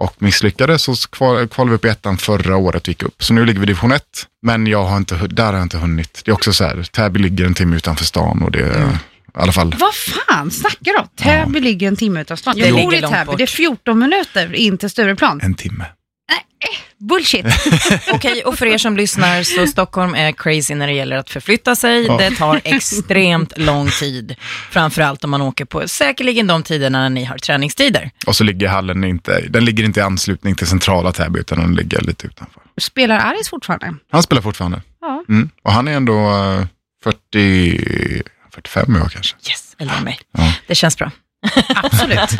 [0.00, 3.22] Och misslyckades så kval- kvalade vi upp i ettan förra året och gick upp.
[3.22, 4.02] Så nu ligger vi i division 1,
[4.42, 6.22] men jag har inte, där har jag inte hunnit.
[6.24, 8.98] Det är också så här, Täby ligger en timme utanför stan och det är
[9.36, 11.08] i alla fall Vad fan snackar du om?
[11.16, 12.24] Täby ligger en timme.
[12.28, 13.36] Det Jag bor i Täby, bort.
[13.38, 15.40] det är 14 minuter in till Stureplan.
[15.42, 15.84] en timme.
[17.00, 17.46] Bullshit.
[18.12, 21.76] Okej, och för er som lyssnar så Stockholm är crazy när det gäller att förflytta
[21.76, 22.06] sig.
[22.06, 22.16] Ja.
[22.16, 24.36] Det tar extremt lång tid,
[24.70, 28.10] framförallt om man åker på säkerligen de tiderna när ni har träningstider.
[28.26, 31.74] Och så ligger hallen inte, den ligger inte i anslutning till centrala Täby utan den
[31.74, 32.62] ligger lite utanför.
[32.80, 33.94] Spelar Aris fortfarande?
[34.12, 34.82] Han spelar fortfarande.
[35.00, 35.24] Ja.
[35.28, 35.50] Mm.
[35.62, 36.66] Och han är ändå eh,
[37.04, 38.22] 40,
[38.68, 39.36] 45 år kanske.
[39.48, 40.18] Yes, eller mig.
[40.32, 40.52] Ja.
[40.66, 41.10] Det känns bra.
[41.74, 42.30] Absolut.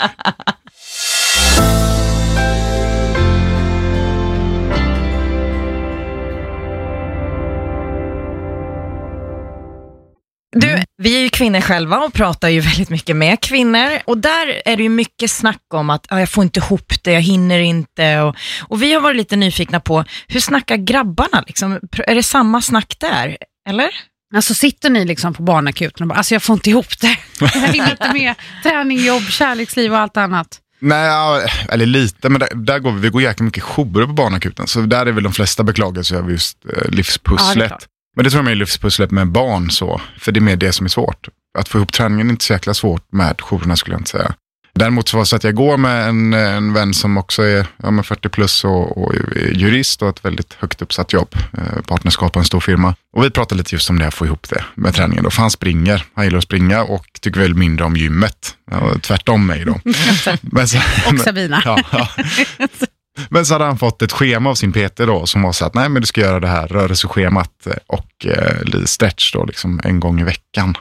[10.52, 14.62] Du, vi är ju kvinnor själva och pratar ju väldigt mycket med kvinnor och där
[14.64, 17.59] är det ju mycket snack om att ah, jag får inte ihop det, jag hinner
[17.59, 18.37] inte och,
[18.68, 21.80] och vi har varit lite nyfikna på hur snackar grabbarna liksom?
[22.06, 23.37] Är det samma snack där,
[23.68, 23.90] eller?
[24.34, 27.16] Alltså sitter ni liksom på barnakuten och bara, alltså jag får inte ihop det.
[27.40, 30.58] Jag hinner inte med träning, jobb, kärleksliv och allt annat.
[30.82, 34.12] Nej, ja, eller lite, men där, där går vi, vi går jäkligt mycket jourer på
[34.12, 34.66] barnakuten.
[34.66, 37.68] Så där är väl de flesta beklagelser över just eh, Ja, det livspusslet.
[37.68, 37.84] klart.
[38.16, 40.86] men det tror jag är livspusslet med barn så, för det är mer det som
[40.86, 41.28] är svårt.
[41.58, 44.34] Att få ihop träningen är inte så jäkla svårt med jourerna skulle jag inte säga.
[44.80, 47.66] Däremot så var det så att jag går med en, en vän som också är
[47.82, 51.34] ja, men 40 plus och, och är jurist och ett väldigt högt uppsatt jobb.
[51.58, 52.94] Eh, partnerskap på en stor firma.
[53.12, 55.24] Och vi pratade lite just om det, att få ihop det med träningen.
[55.24, 55.30] Då.
[55.30, 58.54] För han springer, han gillar att springa och tycker väl mindre om gymmet.
[58.70, 59.80] Ja, tvärtom mig då.
[60.40, 60.78] Men så,
[61.12, 61.62] Och Sabina.
[61.64, 62.08] Ja, ja.
[63.28, 65.74] Men så hade han fått ett schema av sin PT då som var så att
[65.74, 70.20] nej men du ska göra det här rörelseschemat och eh, stretch då liksom en gång
[70.20, 70.74] i veckan.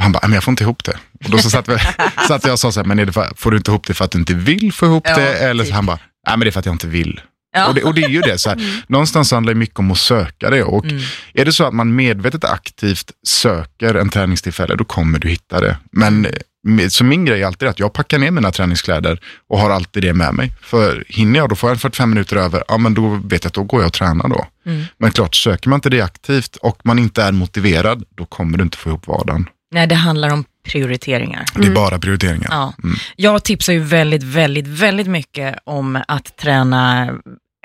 [0.00, 0.96] Och han bara, "Nej, men jag får inte ihop det.
[1.24, 1.76] Och då så satt, vi,
[2.28, 3.94] satt jag och sa så här, men är det för, får du inte ihop det
[3.94, 5.32] för att du inte vill få ihop Ja, det?
[5.38, 5.74] Eller så typ.
[5.74, 7.20] han bara, nej men det är för att jag inte vill.
[7.52, 7.66] Ja.
[7.68, 9.98] Och, det, och det är ju det, så här, någonstans handlar det mycket om att
[9.98, 10.62] söka det.
[10.62, 11.02] Och Mm.
[11.34, 15.76] är det så att man medvetet aktivt söker en träningstillfälle, då kommer du hitta det.
[15.92, 16.26] Men
[16.68, 20.02] med- så min grej är alltid att jag packar ner mina träningskläder och har alltid
[20.02, 20.52] det med mig.
[20.62, 23.54] För hinner jag, då får jag 45 minuter över, ja men då vet jag att
[23.54, 24.46] då går jag och tränar då.
[24.66, 24.84] Mm.
[24.98, 28.64] Men klart, söker man inte det aktivt och man inte är motiverad, då kommer du
[28.64, 29.48] inte få ihop vardagen.
[29.70, 31.44] Nej, det handlar om prioriteringar.
[31.54, 32.48] Det är bara prioriteringar.
[32.50, 32.74] Ja.
[33.16, 37.10] Jag tipsar ju väldigt, väldigt, väldigt mycket om att träna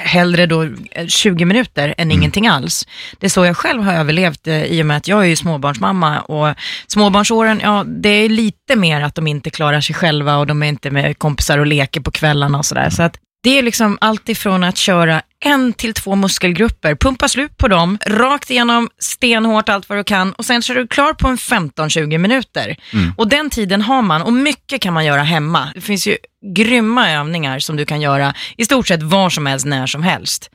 [0.02, 2.88] hellre då eh, 20 minuter än ingenting alls.
[3.20, 5.36] Det är så jag själv har överlevt eh, i och med att jag är ju
[5.36, 6.56] småbarnsmamma och
[6.88, 10.68] småbarnsåren, ja det är lite mer att de inte klarar sig själva och de är
[10.68, 12.90] inte med kompisar och leker på kvällarna och sådär.
[12.90, 17.58] Så att det är liksom allt ifrån att köra en till två muskelgrupper, pumpa slut
[17.58, 21.14] på dem, rakt igenom stenhårt allt vad du kan och sen så är du klar
[21.14, 22.76] på en 15-20 minuter.
[23.18, 25.70] Och den tiden har man och mycket kan man göra hemma.
[25.76, 26.18] Det finns ju
[26.56, 30.50] grymma övningar som du kan göra i stort sett var som helst, när som helst.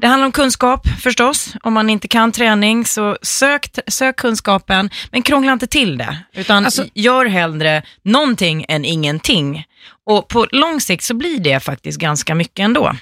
[0.00, 1.54] Det handlar om kunskap förstås.
[1.62, 6.18] Om man inte kan träning så sök, sök kunskapen, men krångla inte till det.
[6.34, 9.64] Utan Alltså- gör hellre någonting än ingenting.
[10.06, 12.96] Och på lång sikt så blir det faktiskt ganska mycket ändå.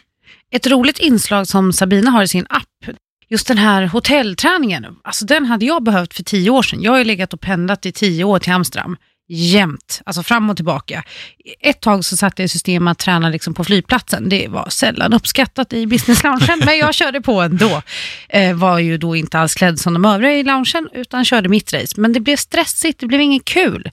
[0.54, 2.96] Ett roligt inslag som Sabina har i sin app,
[3.28, 6.82] just den här hotellträningen, alltså den hade jag behövt för tio år sedan.
[6.82, 8.96] Jag har ju legat och pendlat i tio år till Amsterdam.
[9.28, 11.04] Jämt, alltså fram och tillbaka.
[11.60, 14.28] Ett tag så satte jag i system att träna liksom på flygplatsen.
[14.28, 17.82] Det var sällan uppskattat i business-loungen, men jag körde på ändå.
[18.28, 21.72] Eh, var ju då inte alls klädd som de övriga i loungen, utan körde mitt
[21.72, 22.00] race.
[22.00, 23.90] Men det blev stressigt, det blev inget kul.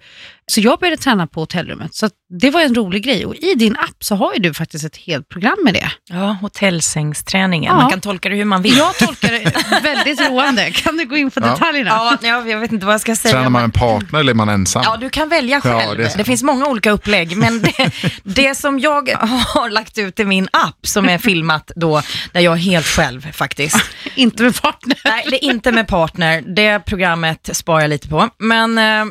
[0.50, 1.96] Så jag började träna på hotellrummet.
[1.96, 2.10] Så
[2.40, 3.26] det var en rolig grej.
[3.26, 5.92] Och i din app så har ju du faktiskt ett helt program med det.
[6.10, 7.74] Ja, hotellsängsträningen.
[7.74, 7.82] Ja.
[7.82, 8.78] Man kan tolka det hur man vill.
[8.78, 10.72] Jag tolkar det väldigt roande.
[10.72, 11.48] Kan du gå in på Ja.
[11.48, 12.18] detaljerna?
[12.22, 13.34] Ja, jag vet inte vad jag ska säga.
[13.34, 14.82] Tränar man en partner eller är man ensam?
[14.86, 16.00] Ja, du kan välja själv.
[16.00, 17.92] Ja, det det, finns många olika upplägg, men det,
[18.24, 19.10] det som jag
[19.48, 23.32] har lagt ut i min app, som är filmat då, där jag är helt själv
[23.32, 23.78] faktiskt.
[24.16, 24.98] Inte med partner.
[25.06, 26.42] Nej, det är inte med partner.
[26.56, 29.06] Det programmet sparar jag lite på, men eh,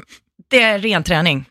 [0.48, 1.44] det är ren träning.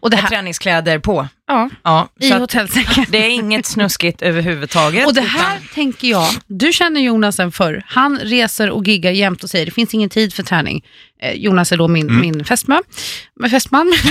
[0.00, 1.28] Och det Med här, träningskläder på.
[1.46, 3.06] ja, Ja, i hotellsängen.
[3.08, 5.06] det är inget snuskigt överhuvudtaget.
[5.06, 7.82] Och det här utan- tänker jag, du känner Jonas sen förr.
[7.86, 10.84] Han reser och giggar jämt och säger det finns ingen tid för träning.
[11.22, 12.78] Eh, Jonas är då min, min fästmö.
[13.50, 13.92] Fästman.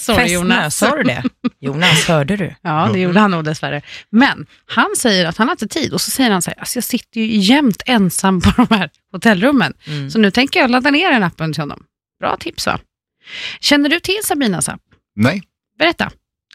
[0.00, 0.76] Sorry Fästmö, Jonas.
[0.76, 1.22] sa du det?
[1.60, 2.54] Jonas, hörde du?
[2.62, 3.82] Ja, det gjorde han nog dessvärre.
[4.10, 6.76] Men han säger att han har inte tid och så säger han så här, alltså
[6.76, 9.72] jag sitter ju jämt ensam på de här hotellrummen.
[9.86, 10.10] Mm.
[10.10, 11.82] Så nu tänker jag ladda ner den appen till honom.
[12.20, 12.78] Bra tips va?
[13.60, 14.80] Känner du till Sabinas app?
[15.16, 15.42] Nej.
[15.78, 16.10] Berätta.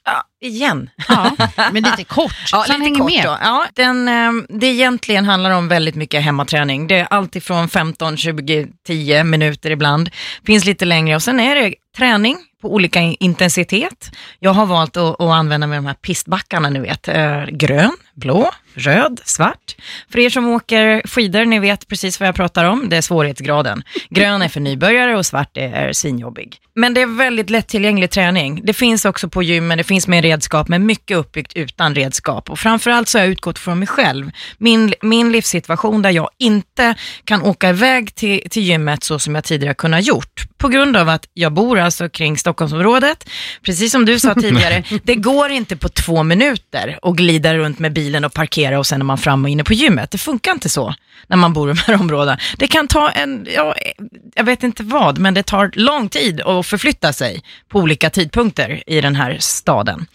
[0.06, 0.90] Ja, igen.
[1.08, 1.32] Ja,
[1.72, 3.24] men lite kort, Ja, så han lite hänger kort med.
[3.26, 3.38] Då.
[3.42, 6.88] Ja, den, eh, det egentligen handlar om väldigt mycket hemmaträning.
[6.88, 10.10] Det är allt ifrån 15, 20, 10 minuter ibland.
[10.46, 14.12] Finns lite längre och sen är det träning på olika in- intensitet.
[14.40, 17.08] Jag har valt att, att använda mig av de här pistbackarna, ni vet.
[17.08, 19.76] Eh, grön, blå, röd, svart.
[20.12, 22.90] För er som åker skidor, ni vet precis vad jag pratar om.
[22.90, 23.84] Det är svårighetsgraden.
[24.10, 26.58] Grön är för nybörjare och svart är, svinjobbig.
[26.76, 28.62] Men det är väldigt lättillgänglig träning.
[28.64, 32.50] Det finns också på gymmen, det finns med redskap, men mycket uppbyggt utan redskap.
[32.50, 34.32] Och framförallt så har jag utgått från mig själv.
[34.58, 39.44] Min, min livssituation där jag inte kan åka iväg till, till gymmet så som jag
[39.44, 40.44] tidigare kunnat gjort.
[40.58, 43.30] På grund av att jag bor alltså kring Stockholmsområdet.
[43.62, 47.94] Precis som du sa tidigare, det går inte på två minuter att glida runt med
[47.94, 50.12] bilen och parkera och sen är man framme och inne på gymmet.
[50.12, 50.96] Det funkar inte så
[51.28, 52.38] när man bor i de här områdena.
[52.58, 53.76] Det kan ta en, ja,
[54.36, 58.84] jag vet inte vad, men det tar lång tid att förflytta sig på olika tidpunkter
[58.88, 60.06] i den här staden.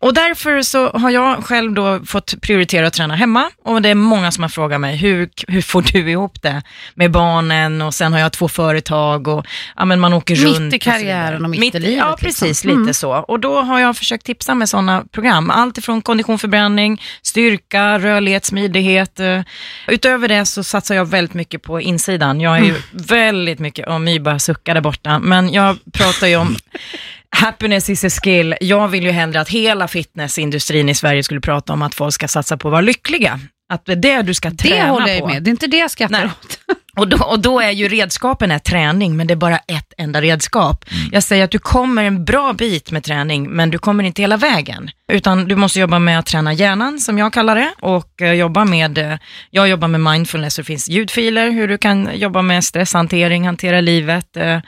[0.00, 3.94] Och därför så har jag själv då fått prioritera att träna hemma och det är
[3.94, 6.62] många som har frågat mig, hur, hur får du ihop det
[6.94, 10.74] med barnen och sen har jag två företag och ja, men man åker Mitt runt.
[10.74, 10.98] i och så vidare.
[10.98, 12.26] karriären och mitt i livet, Ja, liksom.
[12.26, 12.80] precis, Mm.
[12.82, 13.12] lite så.
[13.12, 15.50] Och då har jag försökt tipsa med sådana program.
[15.50, 19.20] Allt ifrån konditionförbränning, styrka, rörlighet, smidighet.
[19.20, 19.40] Eh,
[19.88, 22.40] Utöver det så satsar jag väldigt mycket på insidan.
[22.40, 26.36] Jag är ju väldigt mycket, och My bara suckar där borta, men jag pratar ju
[26.36, 26.56] om
[27.30, 28.54] Happiness is a skill.
[28.60, 32.28] Jag vill ju hellre att hela fitnessindustrin i Sverige skulle prata om att folk ska
[32.28, 33.40] satsa på att vara lyckliga.
[33.68, 35.26] Att det är det du ska Det träna håller jag på.
[35.26, 35.42] med.
[35.42, 36.26] Det är inte det jag skrattar Nej.
[36.26, 36.58] åt.
[36.96, 40.20] Och då, och då är ju redskapen är träning, men det är bara ett enda
[40.20, 40.84] redskap.
[41.12, 44.36] Jag säger att du kommer en bra bit med träning, men du kommer inte hela
[44.36, 44.90] vägen.
[45.12, 48.64] Utan du måste jobba med att träna hjärnan, som jag kallar det, och eh, jobba
[48.64, 49.18] med, eh,
[49.50, 54.36] jag jobbar med mindfulness, det finns ljudfiler, hur du kan jobba med stresshantering, hantera livet,
[54.36, 54.60] eh,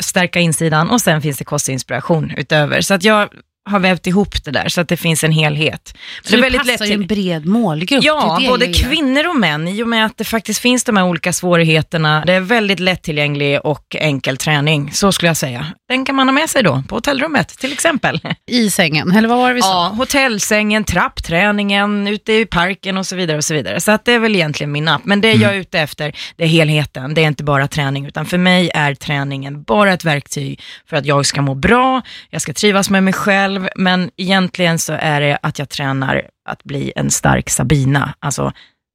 [0.00, 2.80] stärka insidan, och sen finns det kostinspiration utöver.
[2.80, 3.28] Så att jag
[3.70, 5.94] har vävt ihop det där, så att det finns en helhet.
[6.22, 8.04] Så det, passar ju en bred målgrupp.
[8.04, 11.04] Ja, är både kvinnor och män, i och med att det faktiskt finns de här
[11.04, 12.22] olika svårigheterna.
[12.26, 15.66] Det är väldigt lättillgänglig och enkel träning, så skulle jag säga.
[15.88, 18.20] Den kan man ha med sig då, på hotellrummet till exempel.
[18.46, 19.68] I sängen, eller vad var det vi sa?
[19.68, 23.36] Ja, hotellsängen, trappträningen, ute i parken och så vidare.
[23.36, 23.80] och Så vidare.
[23.80, 25.04] Så att det är väl egentligen min app.
[25.04, 27.14] Men det jag är ute efter, det är helheten.
[27.14, 31.06] Det är inte bara träning, utan för mig är träningen bara ett verktyg för att
[31.06, 35.38] jag ska må bra, jag ska trivas med mig själv, men egentligen så är det
[35.42, 38.14] att jag tränar att bli en stark Sabina.
[38.20, 38.52] Alltså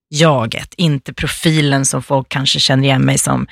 [0.09, 3.47] jaget, inte profilen som folk kanske känner igen mig som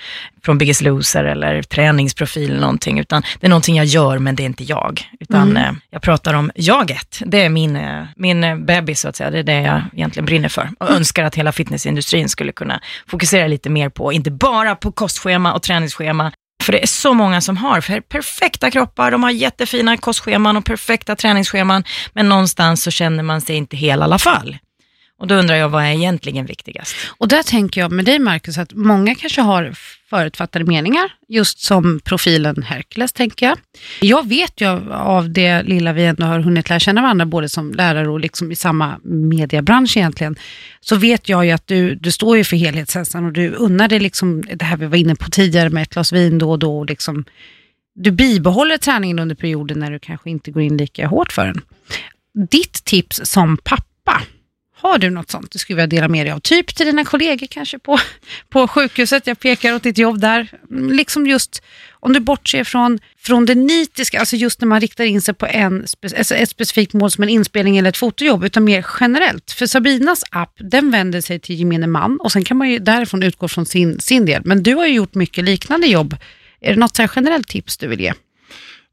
[0.45, 4.43] från Biggest Loser eller träningsprofil eller någonting, utan det är någonting jag gör, men det
[4.43, 5.01] är inte jag.
[5.19, 5.63] Utan Mm.
[5.63, 7.19] eh, jag pratar om jaget.
[7.25, 9.31] Det är min, eh, min eh, bebis, så att säga.
[9.31, 10.69] Det är det jag egentligen brinner för.
[10.79, 15.53] Och önskar att hela fitnessindustrin skulle kunna fokusera lite mer på, inte bara på kostschema
[15.53, 16.31] och träningsschema,
[16.63, 20.65] för det är så många som har för perfekta kroppar, de har jättefina kostscheman och
[20.65, 24.57] perfekta träningsscheman, men någonstans så känner man sig inte hel i alla fall.
[25.23, 26.95] Och då undrar jag, vad är egentligen viktigast?
[27.17, 29.73] Och där tänker jag med dig Marcus, att många kanske har
[30.09, 33.57] förutfattade meningar, just som profilen Hercules tänker jag.
[34.01, 37.71] Jag vet ju av det lilla vi ändå har hunnit lära känna varandra, både som
[37.71, 40.35] lärare och liksom i samma mediebransch egentligen,
[40.81, 43.99] så vet jag ju att du, du står ju för helhetshälsan och du unnar dig
[43.99, 46.79] liksom det här vi var inne på tidigare med ett glas vin då och då.
[46.79, 47.25] Och liksom,
[47.95, 51.61] du bibehåller träningen under perioden när du kanske inte går in lika hårt för den.
[52.49, 54.21] Ditt tips som pappa,
[54.83, 56.39] har du något sånt du skulle vilja dela med dig av?
[56.39, 57.99] Typ till dina kollegor kanske på,
[58.49, 60.47] på sjukhuset, jag pekar åt ditt jobb där.
[60.71, 65.03] Mm, liksom just om du bortser från, från det nitiska, alltså just när man riktar
[65.03, 65.85] in sig på en,
[66.17, 69.51] alltså ett specifikt mål som en inspelning eller ett fotojobb, utan mer generellt.
[69.51, 73.23] För Sabinas app, den vänder sig till gemene man och sen kan man ju därifrån
[73.23, 74.41] utgå från sin, sin del.
[74.45, 76.17] Men du har ju gjort mycket liknande jobb.
[76.61, 78.13] Är det något så här generellt tips du vill ge?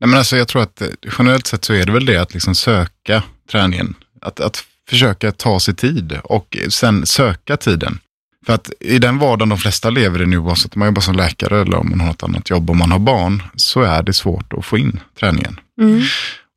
[0.01, 2.35] Nej, men alltså, jag tror att eh, generellt sett så är det väl det att
[2.35, 3.95] liksom söka träningen.
[4.21, 7.99] Att, att försöka ta sig tid och sen söka tiden.
[8.47, 11.17] För att i den vardagen de flesta lever i nu, oavsett om man jobbar som
[11.17, 14.13] läkare eller om man har något annat jobb, om man har barn, så är det
[14.13, 15.61] svårt att få in träningen.
[15.81, 16.03] Mm.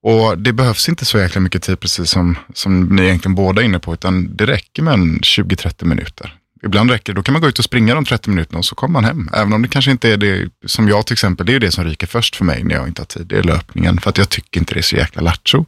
[0.03, 3.65] Och det behövs inte så jäkla mycket tid, precis som, som ni egentligen båda är
[3.65, 6.33] inne på, utan det räcker med en 20-30 minuter.
[6.65, 8.75] Ibland räcker det, då kan man gå ut och springa de 30 minuterna och så
[8.75, 9.29] kommer man hem.
[9.33, 11.83] Även om det kanske inte är det, som jag till exempel, det är det som
[11.83, 13.97] ryker först för mig när jag inte har tid, det är löpningen.
[13.99, 15.65] För att jag tycker inte det är så jäkla lattjo.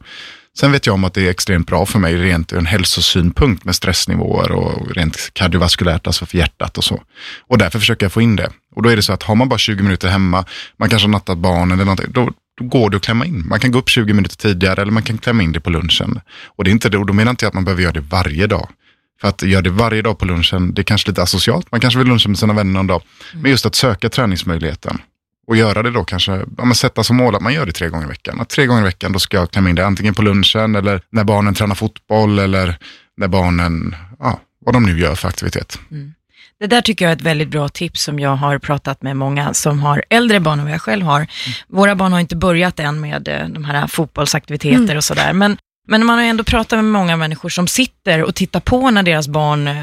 [0.60, 3.66] Sen vet jag om att det är extremt bra för mig rent ur en hälsosynpunkt
[3.66, 7.04] med stressnivåer och rent kardiovaskulärt, alltså för hjärtat och så.
[7.48, 8.50] Och därför försöker jag få in det.
[8.76, 10.46] Och då är det så att har man bara 20 minuter hemma,
[10.78, 13.44] man kanske har nattat barnen eller någonting, då, då går det att klämma in.
[13.48, 16.20] Man kan gå upp 20 minuter tidigare eller man kan klämma in det på lunchen.
[16.46, 18.02] Och det är inte det, och då menar inte jag att man behöver göra det
[18.02, 18.70] varje dag.
[19.22, 21.72] För att göra det varje dag på lunchen, det är kanske lite asocialt.
[21.72, 23.02] Man kanske vill luncha med sina vänner någon dag.
[23.34, 25.02] Men just att söka träningsmöjligheten
[25.48, 28.06] och göra det då kanske, ja, sätta som mål att man gör det tre gånger
[28.06, 28.42] i veckan.
[28.42, 31.02] Att tre gånger i veckan då ska jag klämma in det antingen på lunchen eller
[31.10, 32.78] när barnen tränar fotboll eller
[33.18, 35.80] när barnen, ja, vad de nu gör för aktivitet.
[35.92, 36.14] Mm.
[36.60, 39.54] Det där tycker jag är ett väldigt bra tips som jag har pratat med många
[39.54, 41.20] som har äldre barn vad jag själv har.
[41.20, 41.30] Mm.
[41.68, 44.98] Våra barn har inte börjat än med eh, de här fotbollsaktiviteter mm.
[44.98, 48.60] och sådär, men men man har ändå pratat med många människor som sitter och tittar
[48.60, 49.74] på när deras barn eh,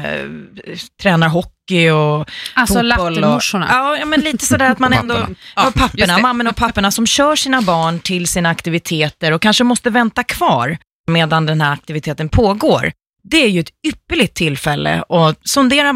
[1.01, 3.23] tränar hockey och alltså fotboll.
[3.23, 5.35] Alltså Ja, ja, men lite sådär att man ändå, papporna.
[5.55, 9.89] ja, papporna, mammorna och papporna som kör sina barn till sina aktiviteter och kanske måste
[9.89, 12.91] vänta kvar medan den här aktiviteten pågår.
[13.23, 15.93] Det är ju ett ypperligt tillfälle att sondera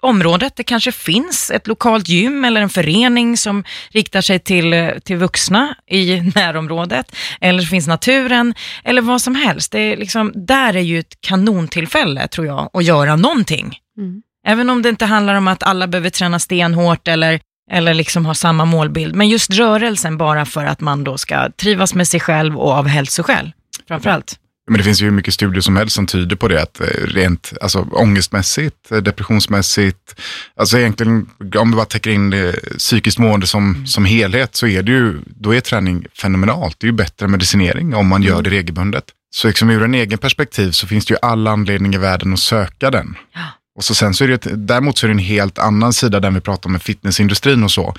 [0.00, 0.56] området.
[0.56, 5.74] Det kanske finns ett lokalt gym eller en förening som riktar sig till, till vuxna
[5.90, 7.16] i närområdet.
[7.40, 9.72] Eller så finns naturen eller vad som helst.
[9.72, 13.78] Det är liksom, där är ju ett kanontillfälle tror jag att göra någonting.
[13.98, 14.22] Mm.
[14.46, 18.34] Även om det inte handlar om att alla behöver träna stenhårt eller, eller liksom ha
[18.34, 19.14] samma målbild.
[19.14, 22.86] Men just rörelsen bara för att man då ska trivas med sig själv och av
[22.86, 23.52] hälsoskäl
[23.88, 24.38] framförallt.
[24.70, 26.86] Men det finns ju hur mycket studier som helst som tyder på det, att eh,
[27.04, 30.20] rent alltså, ångestmässigt, eh, depressionsmässigt,
[30.56, 33.86] alltså egentligen om vi bara täcker in det psykiskt mående som, mm.
[33.86, 36.76] som helhet så är det ju, då är träning fenomenalt.
[36.80, 38.44] Det är ju bättre medicinering om man gör mm.
[38.44, 39.04] det regelbundet.
[39.34, 42.38] Så liksom ur en egen perspektiv så finns det ju all anledning i världen att
[42.38, 43.16] söka den.
[43.34, 43.40] Ja.
[43.76, 46.30] Och så sen så är det, däremot så är det en helt annan sida där
[46.30, 47.94] vi pratar med fitnessindustrin och så.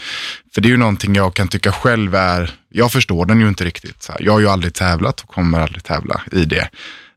[0.53, 3.65] För det är ju någonting jag kan tycka själv är, jag förstår den ju inte
[3.65, 4.03] riktigt.
[4.03, 6.69] Så här, jag har ju aldrig tävlat och kommer aldrig tävla i det.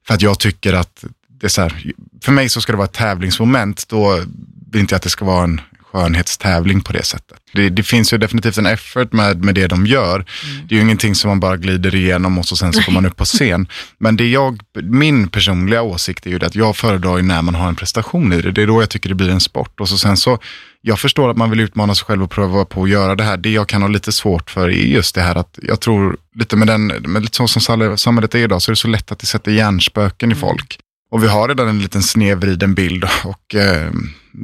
[0.06, 1.04] För att jag tycker att
[1.40, 1.92] det är så här,
[2.22, 4.22] för mig så ska det vara ett tävlingsmoment, då
[4.70, 5.60] vill inte jag att det ska vara en
[5.98, 7.38] skönhetstävling på det sättet.
[7.52, 10.14] Det, det, finns ju definitivt en effort med, med det de gör.
[10.14, 10.66] Mm.
[10.66, 13.06] Det är ju ingenting som man bara glider igenom och så sen så går man
[13.06, 13.68] upp på scen.
[13.98, 17.76] Men det jag, min personliga åsikt är ju att jag föredrar när man har en
[17.76, 18.52] prestation i det.
[18.52, 19.80] Det är då jag tycker det blir en sport.
[19.80, 20.38] Och så sen så,
[20.80, 23.37] jag förstår att man vill utmana sig själv och pröva på att göra det här.
[23.37, 26.56] Det jag kan ha lite svårt för är just det här att jag tror lite
[26.56, 29.18] med den, med lite så som samhället är idag så är det så lätt att
[29.18, 30.40] det sätter hjärnspöken i mm.
[30.40, 30.78] folk.
[31.10, 33.90] Och vi har redan en liten snedvriden bild och eh,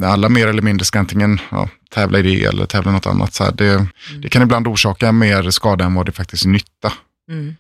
[0.03, 3.35] alla mer eller mindre ska antingen ja, tävla i det eller tävla i något annat.
[3.35, 3.89] Så här, det, mm.
[4.23, 6.93] det kan ibland orsaka mer skada än vad det faktiskt är nytta.
[7.31, 7.57] Mm.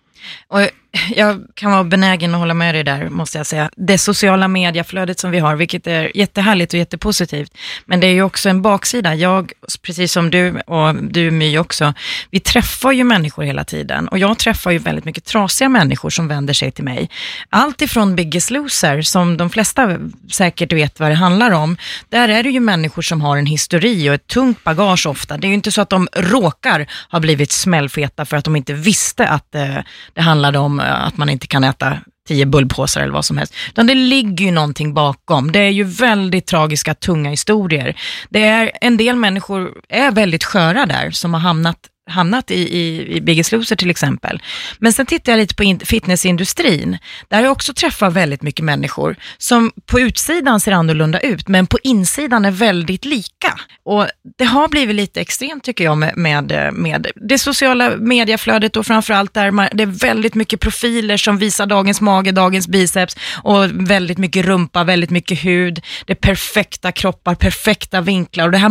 [0.48, 0.60] Och
[1.16, 3.70] jag kan vara benägen att hålla med dig där, måste jag säga.
[3.76, 7.52] Det sociala medieflödet som vi har, vilket är jättehärligt och jättepositivt.
[7.86, 9.14] Men det är ju också en baksida.
[9.14, 9.52] Jag,
[9.82, 11.94] precis som du och du My också,
[12.30, 14.08] vi träffar ju människor hela tiden.
[14.08, 17.10] Och jag träffar ju väldigt mycket trasiga människor som vänder sig till mig.
[17.50, 19.98] Allt ifrån Biggest Loser, som de flesta
[20.32, 21.76] säkert vet vad det handlar om.
[22.08, 25.36] Där är det ju människor som har en histori och ett tungt bagage ofta.
[25.36, 28.72] Det är ju inte så att de råkar ha blivit smällfeta för att de inte
[28.72, 33.12] visste att det, det handlade om Eh, att man inte kan äta tio bullpåsar eller
[33.12, 33.54] vad som helst.
[33.68, 35.52] Utan det ligger ju någonting bakom.
[35.52, 37.96] Det är ju väldigt tragiska, tunga historier.
[38.28, 41.78] Det är, en del människor är väldigt sköra där, som har hamnat
[42.10, 44.42] hamnat i, i, i Biggest Loser till exempel.
[44.78, 46.98] Men sen tittar jag lite på in, fitnessindustrin.
[47.28, 51.66] Där har jag också träffat väldigt mycket människor som på utsidan ser annorlunda ut, men
[51.66, 53.60] på insidan är väldigt lika.
[53.84, 54.06] Och
[54.38, 59.34] det har blivit lite extremt tycker jag med, med, med det sociala medieflödet och framförallt
[59.34, 64.18] där man, det är väldigt mycket profiler som visar dagens mage, dagens biceps och väldigt
[64.18, 65.80] mycket rumpa, väldigt mycket hud.
[66.06, 68.68] Det är perfekta kroppar, perfekta vinklar och det här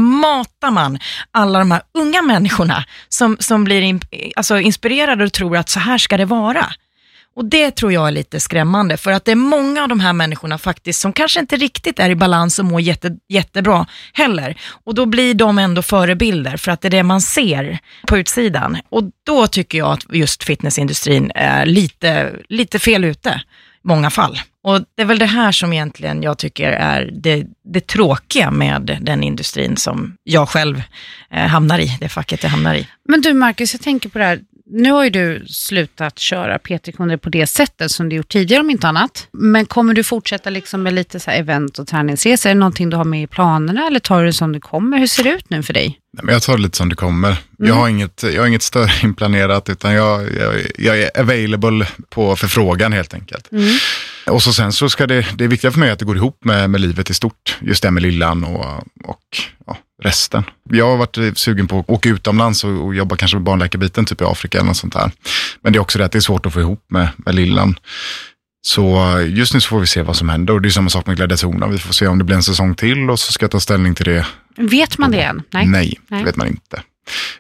[0.64, 1.00] matar man
[1.32, 4.02] alla de här unga människorna som, som blir in,
[4.36, 6.66] alltså inspirerade och tror att så här ska det vara.
[7.36, 10.14] Och det tror jag är lite skrämmande, för att det är många av de här
[10.14, 14.56] människorna faktiskt som kanske inte riktigt är i balans och mår jätte, jättebra heller.
[14.86, 18.78] Och då blir de ändå förebilder, för att det är det man ser på utsidan.
[18.90, 23.42] Och då tycker jag att just fitnessindustrin är lite, lite fel ute,
[23.84, 24.40] många fall.
[24.64, 29.00] Och det är väl det här som egentligen jag tycker är det, det tråkiga med
[29.02, 30.84] den industrin som jag själv
[31.32, 32.88] eh, hamnar i, det facket jag hamnar i.
[33.10, 34.40] Men du Marcus, jag tänker på det här.
[34.76, 38.70] Nu har ju du slutat köra PT-kunder på det sättet som du gjort tidigare om
[38.70, 39.28] inte annat.
[39.32, 42.50] Men kommer du fortsätta liksom med lite så här event och träningsresor?
[42.50, 44.98] Är det någonting du har med i planerna eller tar du det som det kommer?
[44.98, 46.00] Hur ser det ut nu för dig?
[46.14, 47.38] Nej, men jag tar det lite som det kommer.
[47.58, 52.36] Jag, har inget, jag har inget större inplanerat utan jag, jag, jag är available på
[52.36, 53.50] förfrågan helt enkelt.
[54.28, 56.46] Och så sen så ska det, det är viktigt för mig att det går ihop
[56.46, 57.58] med, med livet i stort.
[57.62, 58.66] Just det med lillan och,
[59.04, 60.44] och ja, resten.
[60.70, 64.22] Jag har varit sugen på att åka utomlands och, och jobba kanske med barnläkarbiten, typ
[64.22, 65.12] i Afrika eller något sånt där.
[65.62, 67.76] Men det är också det att det är svårt att få ihop med, med lillan.
[68.66, 71.08] Så just nu så får vi se vad som händer och det är samma sak
[71.08, 71.68] med gladiatorerna.
[71.68, 73.96] Vi får se om det blir en säsong till och så ska jag ta ställning
[73.96, 74.26] till det.
[74.58, 75.44] Vet man det än?
[75.54, 76.00] Nej, Nej.
[76.10, 76.84] det vet man inte.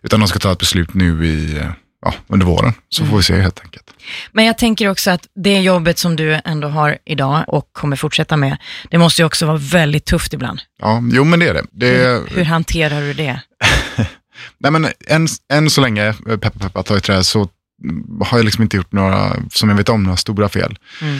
[0.01, 1.61] Utan de ska ta ett beslut nu i,
[2.05, 2.73] ja, under våren.
[2.89, 3.91] Så får vi se helt enkelt.
[4.31, 8.37] Men jag tänker också att det jobbet som du ändå har idag och kommer fortsätta
[8.37, 8.57] med,
[8.89, 10.61] det måste ju också vara väldigt tufft ibland.
[10.81, 11.65] Ja, jo men det är det.
[11.71, 13.41] det är, Hur hanterar du det?
[14.57, 17.49] nej men än, än så länge, eh, peppa peppa ta i trä, så
[18.25, 20.77] har jag liksom inte gjort några, som jag vet om, några stora fel.
[21.01, 21.19] Mm.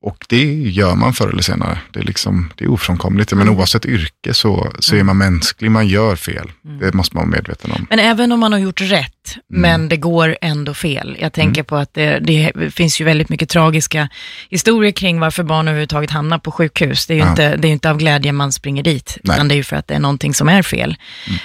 [0.00, 1.78] Och det gör man förr eller senare.
[1.92, 3.32] Det är, liksom, det är ofrånkomligt.
[3.32, 6.50] Men oavsett yrke så, så är man mänsklig, man gör fel.
[6.80, 7.86] Det måste man vara medveten om.
[7.90, 11.16] Men även om man har gjort rätt, men det går ändå fel.
[11.20, 14.08] Jag tänker på att det, det finns ju väldigt mycket tragiska
[14.50, 17.06] historier kring varför barn överhuvudtaget hamnar på sjukhus.
[17.06, 17.30] Det är ju Ja.
[17.30, 19.36] inte, det är inte av glädje man springer dit, Nej.
[19.36, 20.96] utan det är ju för att det är någonting som är fel.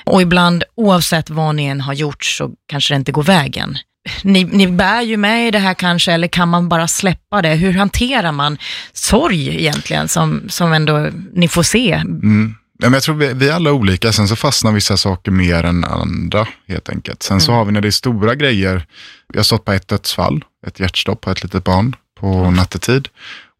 [0.05, 3.77] Och ibland, oavsett vad ni än har gjort, så kanske det inte går vägen.
[4.23, 7.55] Ni, ni bär ju med i det här kanske, eller kan man bara släppa det?
[7.55, 8.57] Hur hanterar man
[8.93, 11.93] sorg egentligen, som, som ändå ni får se?
[11.93, 12.55] Mm.
[12.79, 15.63] Ja, men jag tror vi, vi är alla olika, sen så fastnar vissa saker mer
[15.63, 17.23] än andra helt enkelt.
[17.23, 18.85] Sen så har vi när det är stora grejer,
[19.33, 23.07] vi har stått på ett dödsfall, ett hjärtstopp på ett litet barn på nattetid.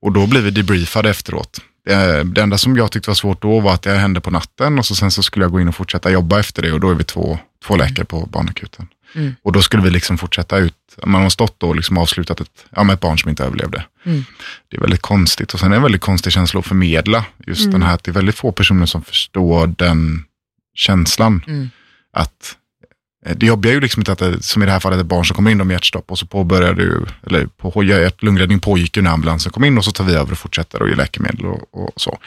[0.01, 1.59] Och då blir vi debriefade efteråt.
[1.85, 4.79] Det, det enda som jag tyckte var svårt då var att det hände på natten
[4.79, 6.89] och så sen så skulle jag gå in och fortsätta jobba efter det och då
[6.89, 8.87] är vi två, två läkare på barnakuten.
[9.15, 9.35] Mm.
[9.41, 10.73] Och då skulle vi liksom fortsätta ut,
[11.05, 13.85] man har stått och liksom avslutat ett, ja, med ett barn som inte överlevde.
[14.03, 14.23] Mm.
[14.69, 17.25] Det är väldigt konstigt och sen är det en väldigt konstig känsla att förmedla.
[17.47, 20.23] Just den här att det är väldigt få personer som förstår den
[20.75, 21.43] känslan.
[21.47, 21.69] Mm.
[22.13, 22.55] Att
[23.25, 25.05] eh, det jobbiga är ju liksom inte att det, som i det här fallet, ett
[25.05, 29.03] barn som kommer in med hjärtstopp och så påbörjar du, eller på hjärt-lungräddning pågick ju
[29.03, 31.83] när ambulansen kom in och så tar vi över och fortsätter och ger läkemedel och,
[31.83, 32.17] och så.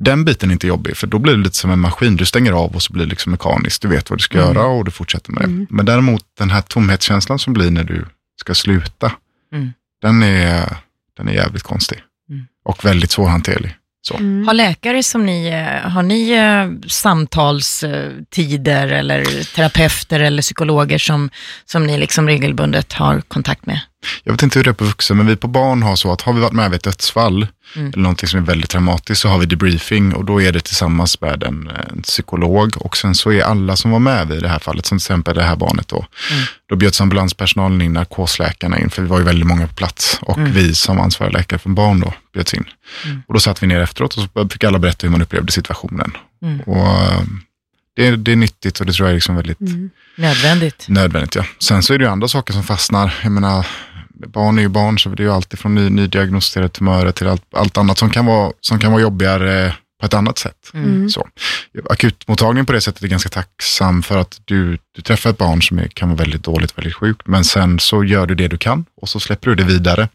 [0.00, 2.16] Den biten är inte jobbig, för då blir det lite som en maskin.
[2.16, 3.82] Du stänger av och så blir det liksom mekaniskt.
[3.82, 5.66] Du vet vad du ska göra och du fortsätter med det.
[5.70, 8.04] Men däremot den här tomhetskänslan som blir när du
[8.40, 9.12] ska sluta,
[9.52, 9.72] Mm.
[10.02, 10.76] den, är,
[11.16, 11.98] den är jävligt konstig.
[12.30, 12.46] Mm.
[12.64, 13.74] Och väldigt svårhanterlig.
[14.02, 14.14] Så.
[14.46, 21.30] Har läkare som ni, eh, har ni eh, samtalstider eller terapeuter eller psykologer som,
[21.64, 23.80] som ni liksom regelbundet har kontakt med?
[24.24, 26.20] Jag vet inte hur det är på vuxen, men vi på barn har så att
[26.22, 27.46] har vi varit med vid ett dödsfall
[27.76, 27.88] Mm.
[27.88, 31.20] eller någonting som är väldigt traumatiskt så har vi debriefing och då är det tillsammans
[31.20, 34.58] med en, en psykolog och sen så är alla som var med vid det här
[34.58, 35.96] fallet, som till exempel det här barnet då,
[36.32, 36.44] Mm.
[36.68, 40.38] då bjöds ambulanspersonalen in, narkosläkarna in, för vi var ju väldigt många på plats och
[40.38, 40.52] Mm.
[40.52, 42.64] vi som ansvariga läkare för barn då bjöds in.
[43.26, 46.12] Och då satt vi ner efteråt och så fick alla berätta hur man upplevde situationen.
[46.42, 46.60] Mm.
[46.60, 47.20] Och eh,
[47.98, 49.58] det, är- det är nyttigt och det tror jag är liksom väldigt
[50.16, 50.86] Nödvändigt.
[50.88, 51.34] nödvändigt.
[51.34, 51.44] Ja.
[51.58, 53.14] Sen så är det ju andra saker som fastnar.
[53.22, 53.66] Jag menar,
[54.26, 57.42] barn är ju barn, så det är ju alltid från ny, nydiagnostiserade tumörer till allt,
[57.52, 60.72] allt annat som kan, vara, som kan vara jobbigare på ett annat sätt.
[61.10, 61.28] Så.
[61.90, 65.78] Akutmottagningen på det sättet är ganska tacksam för att du, du träffar ett barn som
[65.78, 68.84] är, kan vara väldigt dåligt, väldigt sjukt, men sen så gör du det du kan
[69.02, 70.08] och så släpper du det vidare.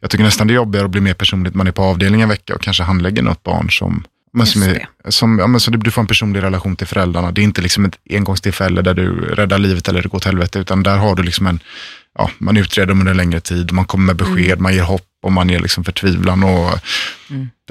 [0.00, 2.28] Jag tycker nästan det är jobbigare att bli mer personligt, man är på avdelning en
[2.28, 5.90] vecka och kanske handlägger något barn som men som är, som, ja, men så du
[5.90, 7.32] får en personlig relation till föräldrarna.
[7.32, 10.58] Det är inte liksom ett engångstillfälle där du räddar livet eller det går åt helvete,
[10.58, 11.60] utan där har du liksom en,
[12.18, 15.06] ja, man utreder dem under en längre tid, man kommer med besked, man ger hopp
[15.22, 16.42] och man ger liksom förtvivlan.
[16.42, 16.78] Och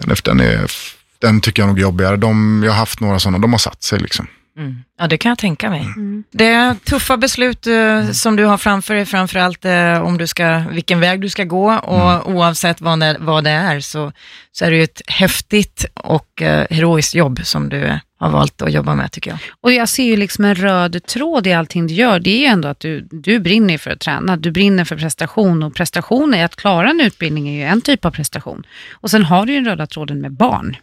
[0.02, 0.72] den, den, är,
[1.20, 2.18] den tycker jag nog är jobbigare.
[2.18, 4.28] De, jag har haft några sådana, de har satt sig liksom.
[4.60, 4.84] Mm.
[5.00, 5.82] Ja, det kan jag tänka mig.
[5.82, 6.24] Mm.
[6.32, 10.64] Det är tuffa beslut eh, som du har framför dig, framförallt eh, om du ska,
[10.72, 12.38] vilken väg du ska gå och Mm.
[12.38, 14.12] oavsett vad det, vad det är så,
[14.52, 18.72] så är det ju ett häftigt och eh, heroiskt jobb som du har valt att
[18.72, 19.40] jobba med tycker jag.
[19.62, 22.20] Och jag ser ju liksom en röd tråd i allting du gör.
[22.20, 25.64] Det är ju ändå att du, du brinner för att träna, du brinner för prestation
[25.64, 28.64] och prestation är att klara en utbildning är ju en typ av prestation.
[28.92, 30.78] Och sen har du ju den röda tråden med barn.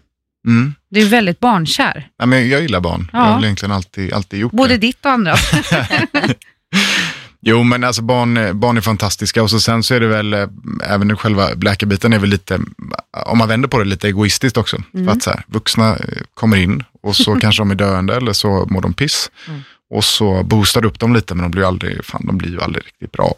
[0.46, 0.74] Mm.
[0.90, 3.10] Du är väldigt barnkär, Ja, men jag gillar barn.
[3.12, 3.18] Ja.
[3.18, 4.78] Jag har väl egentligen alltid, alltid gjort både det.
[4.78, 5.34] ditt och andra.
[7.48, 10.32] Jo, men alltså barn, eh, barn är fantastiska och så sen så är det väl,
[10.32, 10.46] eh,
[10.84, 12.60] även själva läkarbiten är väl lite,
[13.26, 14.76] om man vänder på det, lite egoistiskt också.
[14.92, 18.32] För att så här, vuxna eh, kommer in och så kanske de är döende eller
[18.32, 19.30] så mår de piss.
[19.48, 19.60] Mm.
[19.90, 22.50] Och så boostar du upp dem lite, men de blir ju aldrig, fan, de blir
[22.50, 23.34] ju aldrig riktigt bra.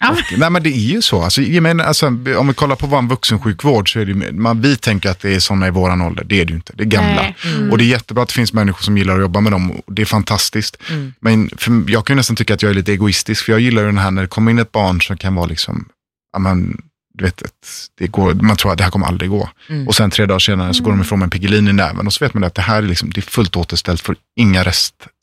[0.00, 0.10] Ja.
[0.10, 1.22] Och, nej men det är ju så.
[1.22, 4.76] Alltså, jag menar, alltså, om vi kollar på vår vuxensjukvård så är det man, vi
[4.76, 6.24] tänker att det är sådana i våran ålder.
[6.24, 6.72] Det är det ju inte.
[6.76, 7.34] Det är gamla.
[7.44, 7.70] Mm.
[7.70, 9.82] Och det är jättebra att det finns människor som gillar att jobba med dem.
[9.86, 10.76] Det är fantastiskt.
[10.90, 11.12] Mm.
[11.20, 13.44] Men för, jag kan ju nästan tycka att jag är lite egoistisk.
[13.44, 15.46] För jag gillar ju den här när det kommer in ett barn som kan vara
[15.46, 15.88] liksom,
[16.32, 16.82] ja men,
[17.14, 17.42] du vet,
[17.98, 19.48] det går, man tror att det här kommer aldrig gå.
[19.68, 19.88] Mm.
[19.88, 22.06] Och sen tre dagar senare så går de ifrån med en Piggelin i näven.
[22.06, 24.64] Och så vet man att det här är, liksom, det är fullt återställt för inga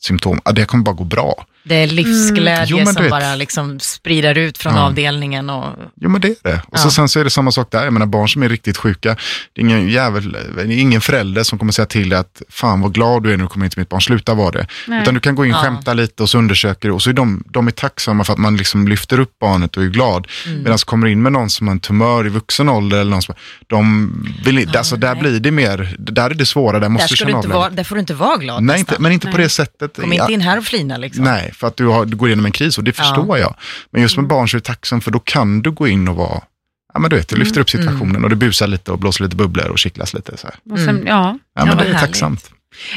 [0.01, 0.39] restsymptom.
[0.45, 1.45] Ja, det kommer bara gå bra.
[1.67, 4.81] Det är livsglädje Jo, men du som vet- bara liksom sprider ut från Ja.
[4.81, 5.65] avdelningen och
[5.95, 6.61] Jo men det är det.
[6.67, 6.91] Och så Ja.
[6.91, 7.83] sen så är det samma sak där.
[7.83, 9.15] Jag menar barn som är riktigt sjuka.
[9.53, 10.37] Det är ingen jävel,
[10.69, 13.49] ingen förälder som kommer säga till dig att fan vad glad du är när du
[13.49, 14.67] kommer in till mitt barn, sluta vara det.
[14.87, 15.01] Nej.
[15.01, 15.57] Utan du kan gå in, Ja.
[15.57, 18.39] skämta lite och så undersöker du och så är de, de är tacksamma för att
[18.39, 20.27] man liksom lyfter upp barnet och är glad.
[20.45, 20.63] Mm.
[20.63, 23.35] Medan kommer in med någon som har en tumör i vuxen ålder eller någon som,
[23.67, 24.11] de
[24.45, 27.25] vill, alltså där blir det mer, där är det svåra, där där, måste du ska
[27.25, 29.37] du känna av vara, där får du inte vara glad Nej, inte, men inte på
[29.37, 29.43] Nej.
[29.43, 29.84] det sättet.
[29.87, 31.23] Kom inte in här och flina liksom.
[31.23, 33.55] Nej, för att du, har, du går igenom en kris och det förstår jag.
[33.91, 36.15] Men just med barn så är det tacksam för då kan du gå in och
[36.15, 36.41] vara,
[36.93, 39.35] ja men du vet, du lyfter upp situationen och det busar lite och blåser lite
[39.35, 40.37] bubblor och kittlas lite.
[40.37, 40.55] Så här.
[40.73, 41.07] Och sen, Mm.
[41.07, 41.13] ja.
[41.55, 41.99] Ja, Ja, men det är härligt.
[41.99, 42.51] tacksamt.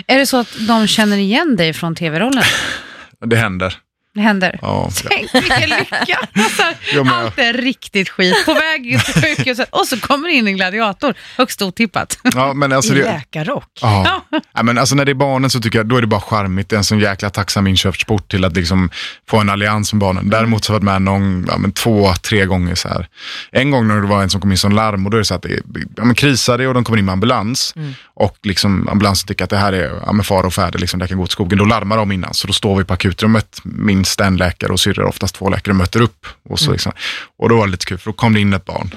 [0.06, 2.44] Är det så att de känner igen dig från tv-rollen?
[3.26, 3.74] Det händer.
[4.14, 4.58] Det händer.
[4.62, 4.90] Ja.
[5.10, 6.18] Tänk vilken lycka!
[6.34, 6.62] Alltså,
[6.94, 8.34] Ja, men- allt är riktigt skit.
[8.46, 11.14] På väg till sjukhuset och så kommer in en gladiator.
[11.36, 12.18] Högst otippat.
[12.34, 13.64] Ja, men alltså I det, läkarrock.
[13.80, 14.22] Ja.
[14.54, 16.68] Ja, men alltså när det är barnen så tycker jag då är det bara charmigt.
[16.68, 18.90] Det är en sån jäkla tacksam inkörsport till att liksom
[19.28, 20.30] få en allians med barnen.
[20.30, 23.08] Däremot så har jag varit med någon, ja, men två, tre gånger så här.
[23.52, 25.24] En gång när det var en som kom in som larm och då är det
[25.24, 25.60] så att det är,
[25.96, 27.74] ja, men krisar det och de kommer in med ambulans.
[28.14, 31.08] Och liksom ambulansen tycker att det här är ja, men fara och färde, liksom, det
[31.08, 31.58] kan gå åt skogen.
[31.58, 32.34] Då larmar de innan.
[32.34, 33.60] Så då står vi på akutrummet,
[33.98, 36.26] minst en läkare och syrror, oftast två läkare, möter upp.
[36.48, 36.92] Och, så, liksom.
[37.38, 38.94] och då var det lite kul, för då kom det in ett barn.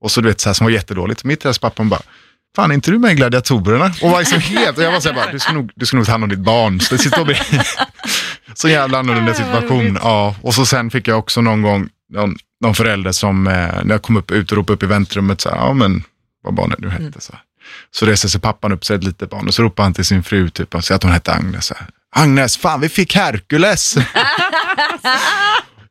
[0.00, 1.24] Och så du vet, så här, som var jättedåligt.
[1.24, 2.00] Mitt i det pappan bara,
[2.56, 3.94] fan är inte du med i Gladiatorerna?
[4.02, 5.96] Och var liksom helt, och jag var så här bara, du ska nog, du ska
[5.96, 6.80] nog ta hand om ditt barn.
[6.80, 7.42] Så det blir,
[8.54, 9.98] så jävla annorlunda vad situation.
[10.02, 13.90] Ja, och så sen fick jag också någon gång, någon, någon förälder som, eh, när
[13.90, 16.02] jag kom upp, ropade upp i väntrummet, så här, ja men,
[16.42, 17.20] vad barnet nu hette.
[17.20, 17.42] Så, här.
[17.90, 20.22] så reser sig pappan upp, så ett litet barn, och så ropar han till sin
[20.22, 21.66] fru, typ, och säger att hon hette Agnes.
[21.66, 21.86] Så här,
[22.16, 23.94] Agnes, fan vi fick Herkules!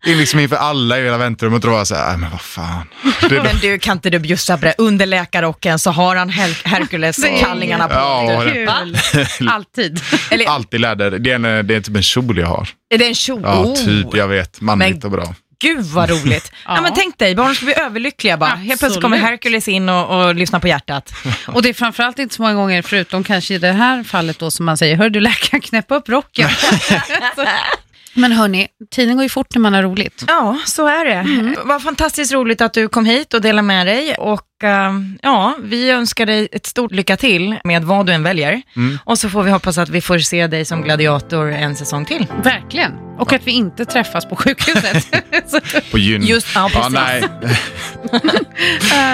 [0.03, 2.17] Det är liksom inför alla i hela väntrummet och då var jag så här, "Nej,
[2.17, 2.83] men vad fan.
[3.29, 4.73] Det Men du, kan inte du bjussa på det?
[4.77, 7.93] Under läkarrocken så har han Her- Hercules-kallingarna på.
[7.93, 8.65] Ja, Kul.
[8.67, 8.73] va?
[9.53, 9.99] Alltid.
[10.31, 11.11] Eller alltid läder.
[11.11, 12.69] Det är, en, det är typ en kjol jag har.
[12.93, 13.41] är det en kjol?
[13.43, 13.75] Ja, Oh.
[13.85, 14.61] typ, jag vet.
[14.61, 15.35] Manligt Men- och bra.
[15.61, 16.51] Gud vad roligt.
[16.65, 16.75] ja.
[16.75, 16.81] Ja.
[16.81, 18.49] men tänk dig, barnen ska bli överlyckliga bara.
[18.49, 19.01] Helt plötsligt Absolut.
[19.03, 21.13] kommer Hercules in och, och lyssnar på hjärtat.
[21.47, 24.51] Och det är framförallt inte så många gånger, förutom kanske i det här fallet då
[24.51, 26.49] som man säger, hör du läkaren knäppa upp rocken.
[28.19, 30.23] Men hörni, tiden går ju fort när man har roligt.
[30.27, 31.55] Ja, så är det.
[31.63, 34.15] Vad fantastiskt roligt att du kom hit och delade med dig.
[34.15, 34.91] Och eh,
[35.21, 38.61] ja, vi önskar dig ett stort lycka till med vad du än väljer.
[39.03, 42.27] Och så får vi hoppas att vi får se dig som gladiator en säsong till.
[42.43, 42.91] Verkligen.
[43.19, 45.07] Och att vi inte träffas på sjukhuset.
[45.91, 46.23] På gyn.
[46.23, 46.93] Just, ja, ja, precis.
[46.93, 47.23] nej.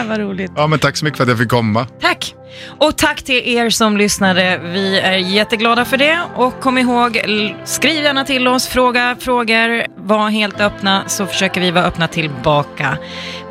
[0.01, 0.51] äh, vad roligt.
[0.55, 1.87] ja, men tack så mycket för att jag fick komma.
[2.01, 2.35] Tack!
[2.79, 4.59] Och tack till er som lyssnade.
[4.63, 6.19] Vi är jätteglada för det.
[6.35, 7.21] Och kom ihåg,
[7.63, 12.97] skriv gärna till oss, fråga frågor, var helt öppna så försöker vi vara öppna tillbaka.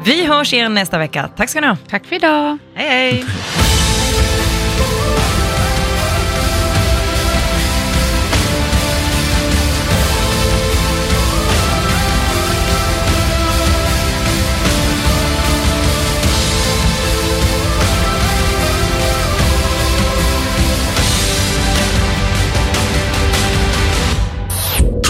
[0.04, 1.30] Vi hörs igen nästa vecka.
[1.36, 1.76] Tack ska ni ha.
[1.88, 2.58] Tack för idag.
[2.74, 3.24] Hej hej!